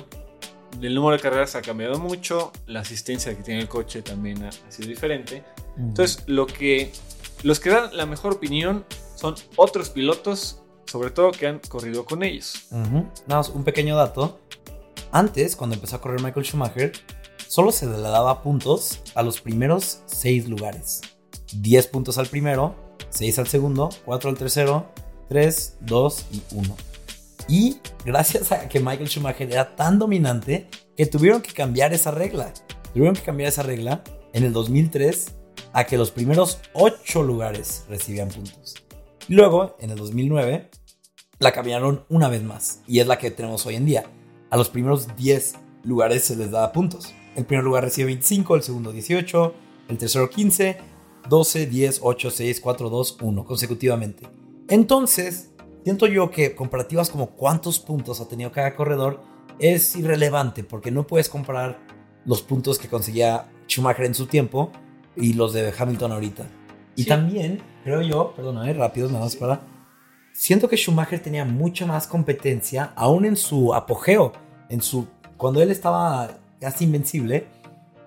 El 0.80 0.94
número 0.94 1.16
de 1.16 1.22
carreras 1.22 1.54
ha 1.54 1.62
cambiado 1.62 1.98
mucho, 1.98 2.52
la 2.66 2.80
asistencia 2.80 3.36
que 3.36 3.42
tiene 3.42 3.60
el 3.60 3.68
coche 3.68 4.02
también 4.02 4.42
ha, 4.44 4.52
sido 4.70 4.88
diferente. 4.88 5.44
Entonces, 5.78 6.22
lo 6.26 6.46
que, 6.46 6.92
los 7.42 7.60
que 7.60 7.70
dan 7.70 7.96
la 7.96 8.06
mejor 8.06 8.34
opinión 8.34 8.84
son 9.14 9.34
otros 9.56 9.90
pilotos, 9.90 10.62
sobre 10.86 11.10
todo 11.10 11.32
que 11.32 11.46
han 11.46 11.60
corrido 11.60 12.04
con 12.04 12.22
ellos. 12.22 12.68
Nada 12.70 13.10
más 13.26 13.48
un 13.48 13.64
pequeño 13.64 13.96
dato. 13.96 14.40
Antes, 15.12 15.56
cuando 15.56 15.74
empezó 15.74 15.96
a 15.96 16.00
correr 16.00 16.22
Michael 16.22 16.44
Schumacher, 16.44 16.92
solo 17.48 17.72
se 17.72 17.86
le 17.86 17.98
daba 17.98 18.42
puntos 18.42 19.00
a 19.14 19.22
los 19.22 19.40
primeros 19.40 20.02
6 20.06 20.48
lugares. 20.48 21.00
10 21.52 21.87
puntos 21.88 22.18
al 22.18 22.26
primero, 22.26 22.74
6 23.11 23.38
al 23.38 23.46
segundo, 23.46 23.90
4 24.04 24.30
al 24.30 24.38
tercero, 24.38 24.92
3, 25.28 25.78
2 25.80 26.26
y 26.32 26.42
1. 26.54 26.76
Y 27.48 27.76
gracias 28.04 28.52
a 28.52 28.68
que 28.68 28.80
Michael 28.80 29.09
Schumacher 29.09 29.50
era 29.50 29.76
tan 29.76 29.98
dominante 29.98 30.68
que 30.96 31.06
tuvieron 31.06 31.42
que 31.42 31.52
cambiar 31.52 31.92
esa 31.94 32.11
regla. 32.11 32.52
Tuvieron 32.92 33.14
que 33.14 33.22
cambiar 33.22 33.48
esa 33.48 33.62
regla 33.62 34.02
en 34.32 34.44
el 34.44 34.52
2003 34.52 35.35
a 35.72 35.85
que 35.85 35.98
los 35.98 36.11
primeros 36.11 36.61
8 36.72 37.22
lugares 37.22 37.85
recibían 37.88 38.28
puntos. 38.28 38.74
Luego, 39.28 39.76
en 39.80 39.90
el 39.90 39.96
2009, 39.96 40.70
la 41.38 41.52
cambiaron 41.52 42.04
una 42.09 42.28
vez 42.28 42.42
más 42.42 42.80
y 42.87 43.00
es 43.00 43.06
la 43.06 43.18
que 43.18 43.30
tenemos 43.30 43.66
hoy 43.66 43.76
en 43.76 43.87
día. 43.87 44.04
A 44.50 44.56
los 44.56 44.70
primeros 44.70 45.14
10 45.16 45.54
lugares 45.85 46.24
se 46.24 46.37
les 46.37 46.50
da 46.50 46.72
puntos. 46.72 47.14
El 47.35 47.44
primer 47.44 47.64
lugar 47.64 47.85
recibe 47.85 48.06
25, 48.06 48.56
el 48.56 48.62
segundo 48.62 48.92
18, 48.92 49.54
el 49.88 49.98
tercero 49.98 50.30
15, 50.30 50.78
12, 51.28 51.66
10, 51.66 52.00
8, 52.02 52.30
6, 52.30 52.60
4, 52.60 52.90
2, 52.90 53.18
1 53.20 53.44
consecutivamente. 53.44 54.26
Entonces, 54.68 55.52
siento 55.84 56.06
yo 56.06 56.30
que 56.30 56.54
comparativas 56.54 57.10
como 57.10 57.30
cuántos 57.30 57.78
puntos 57.78 58.20
ha 58.20 58.28
tenido 58.28 58.52
cada 58.52 58.74
corredor 58.74 59.20
es 59.58 59.96
irrelevante 59.96 60.64
porque 60.64 60.90
no 60.90 61.06
puedes 61.06 61.28
comparar 61.28 61.78
los 62.24 62.42
puntos 62.42 62.78
que 62.78 62.88
conseguía 62.88 63.48
Schumacher 63.68 64.06
en 64.06 64.14
su 64.14 64.26
tiempo 64.26 64.70
y 65.16 65.32
los 65.32 65.52
de 65.52 65.72
Hamilton 65.76 66.12
ahorita. 66.12 66.46
Y 66.94 67.04
también, 67.04 67.60
creo 67.84 68.02
yo, 68.02 68.32
perdón, 68.34 68.58
rápido, 68.76 69.08
nada 69.08 69.20
más 69.24 69.36
para. 69.36 69.60
Siento 70.32 70.68
que 70.68 70.76
Schumacher 70.76 71.20
tenía 71.20 71.44
mucha 71.44 71.86
más 71.86 72.06
competencia, 72.06 72.92
aún 72.96 73.24
en 73.24 73.36
su 73.36 73.74
apogeo, 73.74 74.32
en 74.68 74.82
su 74.82 75.06
cuando 75.36 75.62
él 75.62 75.70
estaba 75.70 76.38
casi 76.60 76.84
invencible. 76.84 77.46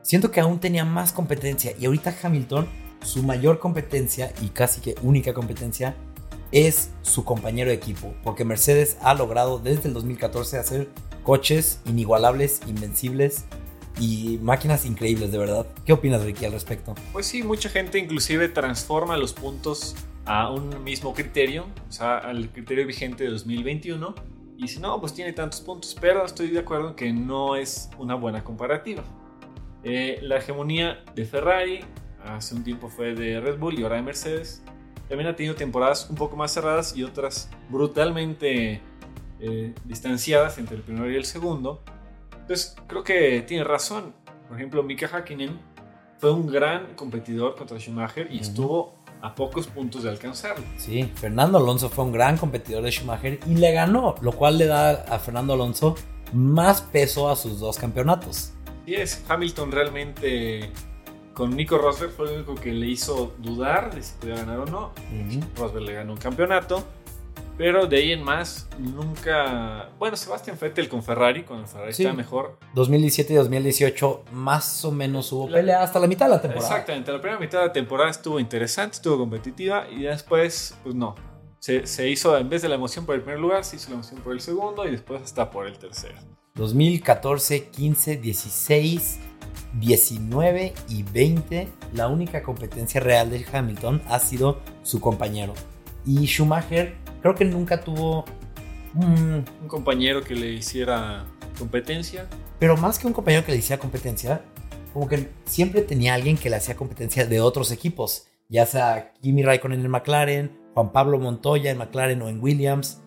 Siento 0.02 0.32
que 0.32 0.40
aún 0.40 0.60
tenía 0.60 0.86
más 0.86 1.12
competencia 1.12 1.74
y 1.80 1.86
ahorita 1.86 2.16
Hamilton, 2.22 2.68
su 3.02 3.24
mayor 3.24 3.60
competencia 3.60 4.34
y 4.42 4.50
casi 4.50 4.82
que 4.82 4.96
única 5.02 5.34
competencia 5.34 5.96
es 6.52 6.92
su 7.02 7.24
compañero 7.24 7.70
de 7.70 7.76
equipo, 7.76 8.14
porque 8.24 8.46
Mercedes 8.46 8.98
ha 9.02 9.14
logrado 9.14 9.60
desde 9.60 9.88
el 9.88 9.94
2014 9.94 10.58
hacer 10.58 10.90
coches 11.24 11.82
inigualables, 11.86 12.62
invencibles 12.68 13.46
y 14.00 14.40
máquinas 14.42 14.86
increíbles, 14.86 15.32
de 15.32 15.38
verdad. 15.38 15.68
¿Qué 15.86 15.94
opinas, 15.94 16.24
Ricky, 16.24 16.46
al 16.46 16.54
respecto? 16.54 16.96
Pues 17.12 17.28
sí, 17.28 17.44
mucha 17.44 17.70
gente 17.70 18.00
inclusive 18.00 18.50
transforma 18.50 19.18
los 19.18 19.34
puntos 19.34 19.96
a 20.26 20.52
un 20.52 20.84
mismo 20.84 21.14
criterio, 21.14 21.66
o 21.88 21.92
sea, 21.92 22.18
al 22.18 22.50
criterio 22.50 22.86
vigente 22.88 23.26
de 23.26 23.32
2021. 23.32 24.16
Y 24.58 24.68
si 24.68 24.80
no, 24.80 25.00
pues 25.00 25.14
tiene 25.14 25.34
tantos 25.34 25.62
puntos, 25.62 25.96
pero 26.00 26.26
estoy 26.26 26.50
de 26.50 26.60
acuerdo 26.60 26.90
en 26.90 26.96
que 26.96 27.14
no 27.14 27.56
es 27.56 27.90
una 27.98 28.16
buena 28.16 28.44
comparativa. 28.44 29.04
Eh, 29.84 30.20
la 30.22 30.38
hegemonía 30.38 31.04
de 31.16 31.26
Ferrari 31.26 31.80
hace 32.26 32.56
un 32.56 32.64
tiempo 32.64 32.90
fue 32.90 33.14
de 33.14 33.40
Red 33.40 33.58
Bull 33.58 33.80
y 33.80 33.84
ahora 33.84 33.96
de 33.96 34.02
Mercedes. 34.02 34.64
También 35.08 35.30
ha 35.30 35.36
tenido 35.36 35.56
temporadas 35.56 36.08
un 36.10 36.16
poco 36.16 36.36
más 36.36 36.54
cerradas 36.54 36.96
y 36.96 37.04
otras 37.04 37.50
brutalmente 37.70 38.82
eh, 39.40 39.74
distanciadas 39.86 40.58
entre 40.58 40.78
el 40.78 40.84
primero 40.84 41.10
y 41.10 41.16
el 41.16 41.26
segundo. 41.26 41.82
Entonces, 42.34 42.76
creo 42.88 43.04
que 43.04 43.42
tiene 43.42 43.64
razón. 43.64 44.14
Por 44.48 44.58
ejemplo, 44.58 44.84
Mika 44.84 45.08
Hakkinen 45.08 45.60
fue 46.20 46.32
un 46.32 46.48
gran 46.48 46.96
competidor 46.96 47.56
contra 47.56 47.80
Schumacher 47.80 48.28
y 48.32 48.40
estuvo 48.40 49.00
a 49.22 49.36
pocos 49.36 49.68
puntos 49.68 50.04
de 50.04 50.10
alcanzarlo. 50.10 50.66
Sí, 50.78 51.10
Fernando 51.16 51.58
Alonso 51.58 51.90
fue 51.90 52.06
un 52.06 52.12
gran 52.12 52.38
competidor 52.38 52.84
de 52.84 52.92
Schumacher 52.92 53.40
y 53.48 53.56
le 53.56 53.72
ganó, 53.72 54.16
lo 54.22 54.32
cual 54.32 54.58
le 54.58 54.66
da 54.66 54.92
a 54.92 55.20
Fernando 55.20 55.54
Alonso 55.54 55.96
más 56.34 56.82
peso 56.82 57.30
a 57.30 57.36
sus 57.36 57.60
dos 57.60 57.78
campeonatos. 57.78 58.54
Sí, 58.86 58.96
es 58.96 59.24
Hamilton 59.28 59.72
realmente 59.72 60.72
con 61.40 61.56
Nico 61.56 61.78
Rosberg 61.78 62.12
fue 62.12 62.28
el 62.28 62.36
único 62.36 62.56
que 62.56 62.74
le 62.74 62.86
hizo 62.86 63.34
dudar 63.38 63.96
de 63.96 64.04
si 64.04 64.12
podía 64.20 64.36
ganar 64.36 64.60
o 64.60 64.66
no. 64.66 64.92
Rosberg 65.56 65.86
le 65.86 65.94
ganó 65.94 66.12
un 66.12 66.20
campeonato. 66.20 66.84
Pero 67.58 67.88
de 67.88 67.96
ahí 67.96 68.12
en 68.12 68.22
más, 68.22 68.68
nunca. 68.78 69.90
Bueno, 69.98 70.18
Sebastián 70.18 70.58
Vettel 70.60 70.90
con 70.90 71.02
Ferrari, 71.02 71.46
el 71.50 71.66
Ferrari 71.66 71.92
está 71.92 72.12
mejor. 72.12 72.60
2017 72.74 73.32
y 73.32 73.36
2018, 73.38 74.26
más 74.34 74.84
o 74.84 74.92
menos 74.92 75.32
hubo 75.32 75.50
pelea 75.50 75.82
hasta 75.82 75.98
la 76.00 76.08
mitad 76.08 76.26
de 76.26 76.32
la 76.32 76.42
temporada. 76.42 76.68
Exactamente, 76.68 77.12
la 77.14 77.22
primera 77.22 77.40
mitad 77.40 77.60
de 77.60 77.68
la 77.68 77.74
temporada 77.74 78.10
estuvo 78.10 78.38
interesante, 78.42 78.96
estuvo 78.96 79.18
competitiva 79.18 79.88
y 79.90 80.04
después, 80.04 80.78
pues 80.84 80.94
no. 80.94 81.16
Se, 81.60 81.88
se 81.88 82.10
hizo, 82.10 82.38
en 82.38 82.50
vez 82.50 82.64
de 82.64 82.68
la 82.68 82.76
emoción 82.76 83.06
por 83.06 83.16
el 83.16 83.22
primer 83.22 83.40
lugar, 83.40 83.64
se 83.64 83.78
hizo 83.78 83.90
la 83.90 83.96
emoción 83.96 84.20
por 84.20 84.34
el 84.34 84.42
segundo 84.42 84.86
y 84.86 84.92
después 84.92 85.22
hasta 85.22 85.50
por 85.50 85.68
el 85.68 85.78
tercero. 85.78 86.16
2014, 86.56 87.70
15, 87.70 88.18
16, 88.18 89.20
19 89.80 90.74
y 90.90 91.04
20, 91.04 91.68
la 91.94 92.08
única 92.08 92.44
competencia 92.44 93.00
real 93.00 93.30
de 93.30 93.46
Hamilton 93.52 94.02
ha 94.08 94.20
sido 94.20 94.60
su 94.84 95.00
compañero. 95.00 95.54
Y 96.06 96.26
Schumacher 96.26 96.96
creo 97.22 97.36
que 97.36 97.46
nunca 97.46 97.82
tuvo 97.82 98.26
un 98.96 99.46
compañero 99.68 100.24
que 100.24 100.36
le 100.36 100.52
hiciera 100.52 101.26
competencia. 101.58 102.28
Pero 102.58 102.78
más 102.78 102.98
que 103.00 103.08
un 103.08 103.14
compañero 103.14 103.46
que 103.46 103.52
le 103.52 103.60
hiciera 103.60 103.80
competencia, 103.80 104.42
como 104.94 105.08
que 105.08 105.30
siempre 105.46 105.82
tenía 105.82 106.14
alguien 106.14 106.38
que 106.38 106.50
le 106.50 106.56
hacía 106.56 106.76
competencia 106.76 107.26
de 107.26 107.42
otros 107.42 107.72
equipos, 107.72 108.28
ya 108.50 108.66
sea 108.66 109.14
Kimi 109.22 109.44
Raikkonen 109.44 109.82
en 109.82 109.92
McLaren, 109.92 110.58
Juan 110.74 110.92
Pablo 110.92 111.20
Montoya 111.20 111.72
en 111.72 111.78
McLaren 111.78 112.22
o 112.22 112.30
en 112.30 112.42
Williams. 112.42 113.02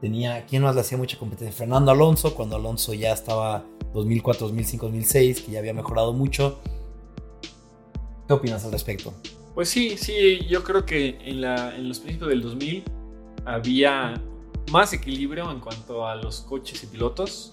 Tenía, 0.00 0.44
¿quién 0.46 0.62
más 0.62 0.74
le 0.74 0.82
hacía 0.82 0.98
mucha 0.98 1.18
competencia? 1.18 1.56
Fernando 1.56 1.90
Alonso, 1.90 2.34
cuando 2.34 2.56
Alonso 2.56 2.94
ya 2.94 3.12
estaba 3.12 3.64
2004, 3.96 4.46
2005, 4.46 4.86
2006, 4.86 5.40
que 5.42 5.52
ya 5.52 5.58
había 5.58 5.74
mejorado 5.74 6.12
mucho. 6.12 6.60
¿Qué 8.26 8.32
opinas 8.32 8.64
al 8.64 8.72
respecto? 8.72 9.14
Pues 9.54 9.68
sí, 9.68 9.96
sí, 9.96 10.46
yo 10.48 10.62
creo 10.62 10.84
que 10.84 11.18
en, 11.24 11.40
la, 11.40 11.74
en 11.74 11.88
los 11.88 12.00
principios 12.00 12.30
del 12.30 12.42
2000 12.42 12.84
había 13.46 14.20
más 14.70 14.92
equilibrio 14.92 15.50
en 15.50 15.60
cuanto 15.60 16.06
a 16.06 16.16
los 16.16 16.40
coches 16.40 16.82
y 16.82 16.86
pilotos. 16.86 17.50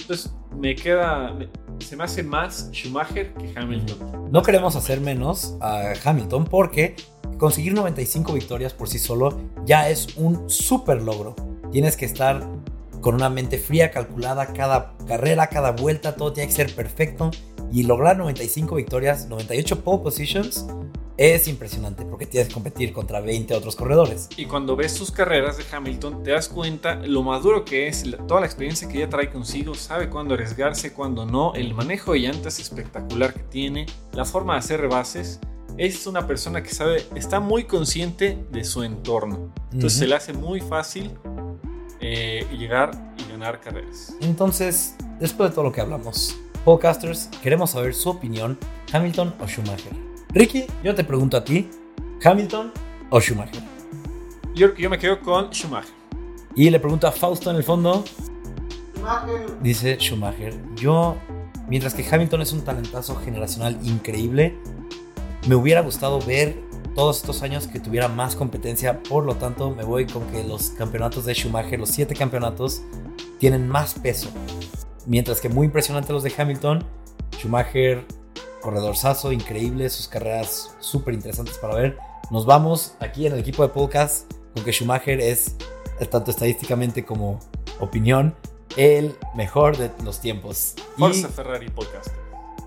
Entonces 0.00 0.32
me 0.56 0.74
queda, 0.74 1.36
se 1.78 1.96
me 1.96 2.04
hace 2.04 2.22
más 2.22 2.70
Schumacher 2.72 3.34
que 3.34 3.52
Hamilton. 3.56 4.30
No 4.30 4.42
queremos 4.42 4.76
hacer 4.76 5.00
menos 5.00 5.56
a 5.60 5.92
Hamilton 6.04 6.44
porque 6.44 6.96
conseguir 7.38 7.74
95 7.74 8.32
victorias 8.32 8.72
por 8.72 8.88
sí 8.88 8.98
solo 8.98 9.40
ya 9.64 9.88
es 9.88 10.16
un 10.16 10.48
súper 10.48 11.02
logro. 11.02 11.36
Tienes 11.70 11.96
que 11.96 12.04
estar 12.04 12.46
con 13.02 13.16
una 13.16 13.28
mente 13.28 13.58
fría, 13.58 13.90
calculada, 13.90 14.54
cada 14.54 14.96
carrera, 15.06 15.48
cada 15.48 15.72
vuelta, 15.72 16.16
todo 16.16 16.32
tiene 16.32 16.48
que 16.48 16.54
ser 16.54 16.74
perfecto. 16.74 17.30
Y 17.70 17.82
lograr 17.82 18.16
95 18.16 18.76
victorias, 18.76 19.28
98 19.28 19.82
pole 19.82 20.02
positions, 20.02 20.66
es 21.16 21.48
impresionante 21.48 22.04
porque 22.04 22.26
tienes 22.26 22.48
que 22.48 22.54
competir 22.54 22.92
contra 22.92 23.20
20 23.20 23.54
otros 23.54 23.76
corredores. 23.76 24.28
Y 24.36 24.46
cuando 24.46 24.76
ves 24.76 24.92
sus 24.92 25.10
carreras 25.10 25.58
de 25.58 25.64
Hamilton, 25.70 26.22
te 26.22 26.30
das 26.30 26.48
cuenta 26.48 26.96
lo 26.96 27.22
maduro 27.22 27.64
que 27.64 27.88
es, 27.88 28.04
toda 28.28 28.40
la 28.40 28.46
experiencia 28.46 28.88
que 28.88 28.98
ella 28.98 29.10
trae 29.10 29.30
consigo, 29.30 29.74
sabe 29.74 30.08
cuándo 30.08 30.34
arriesgarse, 30.34 30.92
cuándo 30.92 31.26
no, 31.26 31.54
el 31.54 31.74
manejo 31.74 32.12
de 32.12 32.20
llantas 32.20 32.60
espectacular 32.60 33.34
que 33.34 33.42
tiene, 33.42 33.86
la 34.12 34.24
forma 34.24 34.54
de 34.54 34.60
hacer 34.60 34.80
rebases. 34.80 35.40
Es 35.76 36.06
una 36.06 36.26
persona 36.26 36.62
que 36.62 36.70
sabe, 36.70 37.04
está 37.14 37.40
muy 37.40 37.64
consciente 37.64 38.38
de 38.50 38.64
su 38.64 38.82
entorno. 38.82 39.52
Entonces 39.72 39.98
se 39.98 40.06
le 40.06 40.14
hace 40.14 40.34
muy 40.34 40.60
fácil 40.60 41.10
eh, 42.14 42.46
llegar 42.58 42.90
y 43.16 43.30
ganar 43.30 43.58
carreras. 43.58 44.14
Entonces, 44.20 44.96
después 45.18 45.48
de 45.48 45.54
todo 45.54 45.64
lo 45.64 45.72
que 45.72 45.80
hablamos, 45.80 46.36
podcasters, 46.62 47.30
queremos 47.42 47.70
saber 47.70 47.94
su 47.94 48.10
opinión, 48.10 48.58
Hamilton 48.92 49.34
o 49.40 49.46
Schumacher. 49.46 49.94
Ricky, 50.28 50.66
yo 50.84 50.94
te 50.94 51.04
pregunto 51.04 51.38
a 51.38 51.44
ti, 51.44 51.70
¿Hamilton 52.22 52.70
o 53.08 53.18
Schumacher? 53.18 53.62
Yo, 54.54 54.74
yo 54.74 54.90
me 54.90 54.98
quedo 54.98 55.20
con 55.20 55.54
Schumacher. 55.54 55.94
Y 56.54 56.68
le 56.68 56.78
pregunto 56.78 57.06
a 57.06 57.12
Fausto 57.12 57.50
en 57.50 57.56
el 57.56 57.64
fondo. 57.64 58.04
Schumacher. 58.94 59.62
Dice 59.62 59.96
Schumacher. 59.98 60.54
Yo, 60.76 61.16
mientras 61.66 61.94
que 61.94 62.06
Hamilton 62.06 62.42
es 62.42 62.52
un 62.52 62.60
talentazo 62.60 63.16
generacional 63.16 63.78
increíble, 63.82 64.58
me 65.48 65.54
hubiera 65.54 65.80
gustado 65.80 66.20
ver 66.20 66.60
todos 66.94 67.18
estos 67.18 67.42
años 67.42 67.66
que 67.66 67.80
tuviera 67.80 68.08
más 68.08 68.36
competencia. 68.36 69.02
Por 69.02 69.24
lo 69.24 69.36
tanto, 69.36 69.70
me 69.70 69.84
voy 69.84 70.06
con 70.06 70.26
que 70.28 70.44
los 70.44 70.70
campeonatos 70.70 71.24
de 71.24 71.34
Schumacher, 71.34 71.78
los 71.78 71.90
siete 71.90 72.14
campeonatos, 72.14 72.82
tienen 73.38 73.68
más 73.68 73.94
peso. 73.94 74.28
Mientras 75.06 75.40
que 75.40 75.48
muy 75.48 75.66
impresionante 75.66 76.12
los 76.12 76.22
de 76.22 76.32
Hamilton, 76.36 76.84
Schumacher 77.38 78.04
corredor 78.62 78.96
sazo, 78.96 79.32
increíble, 79.32 79.90
sus 79.90 80.08
carreras 80.08 80.74
súper 80.80 81.12
interesantes 81.12 81.58
para 81.58 81.74
ver. 81.74 81.98
Nos 82.30 82.46
vamos 82.46 82.94
aquí 83.00 83.26
en 83.26 83.34
el 83.34 83.40
equipo 83.40 83.62
de 83.62 83.68
podcast 83.68 84.32
con 84.54 84.64
que 84.64 84.72
Schumacher 84.72 85.20
es, 85.20 85.56
tanto 86.10 86.30
estadísticamente 86.30 87.04
como 87.04 87.40
opinión, 87.80 88.34
el 88.76 89.14
mejor 89.34 89.76
de 89.76 89.90
los 90.02 90.20
tiempos. 90.20 90.74
Forza 90.96 91.28
Ferrari 91.28 91.68
Podcast. 91.68 92.08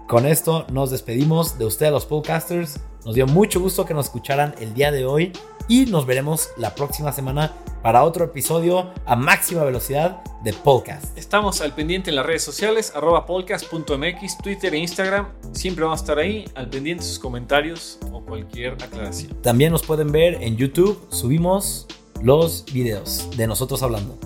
Con 0.08 0.28
esto 0.28 0.68
nos 0.72 0.92
despedimos 0.92 1.58
de 1.58 1.66
ustedes 1.66 1.92
los 1.92 2.06
podcasters. 2.06 2.80
Nos 3.06 3.14
dio 3.14 3.28
mucho 3.28 3.60
gusto 3.60 3.86
que 3.86 3.94
nos 3.94 4.08
escucharan 4.08 4.56
el 4.60 4.74
día 4.74 4.92
de 4.92 5.06
hoy 5.06 5.32
y 5.68 5.86
nos 5.86 6.08
veremos 6.08 6.50
la 6.58 6.74
próxima 6.74 7.12
semana 7.12 7.54
para 7.84 8.04
otro 8.04 8.26
episodio 8.26 8.92
a 9.06 9.16
máxima 9.16 9.64
velocidad 9.64 10.24
de 10.44 10.54
podcast. 10.54 11.16
Estamos 11.16 11.62
al 11.62 11.76
pendiente 11.76 12.10
en 12.10 12.16
las 12.16 12.26
redes 12.26 12.42
sociales, 12.42 12.94
arroba 12.96 13.28
podcast.mx, 13.28 14.40
Twitter 14.40 14.74
e 14.74 14.80
Instagram. 14.80 15.28
Siempre 15.52 15.84
vamos 15.84 16.00
a 16.00 16.04
estar 16.04 16.18
ahí, 16.18 16.46
al 16.56 16.68
pendiente 16.68 17.04
de 17.04 17.10
sus 17.10 17.20
comentarios 17.20 18.00
o 18.12 18.26
cualquier 18.26 18.74
aclaración. 18.74 19.40
También 19.44 19.72
nos 19.72 19.84
pueden 19.84 20.12
ver 20.12 20.42
en 20.42 20.58
YouTube, 20.58 21.06
subimos 21.12 21.86
los 22.24 22.66
videos 22.74 23.30
de 23.38 23.46
nosotros 23.46 23.84
hablando. 23.84 24.18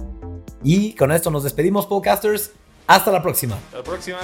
Y 0.64 0.94
con 0.94 1.12
esto 1.12 1.32
nos 1.32 1.44
despedimos, 1.44 1.86
podcasters. 1.86 2.52
Hasta 2.88 3.12
la 3.12 3.22
próxima. 3.22 3.56
Hasta 3.56 3.78
la 3.80 3.84
próxima. 3.84 4.20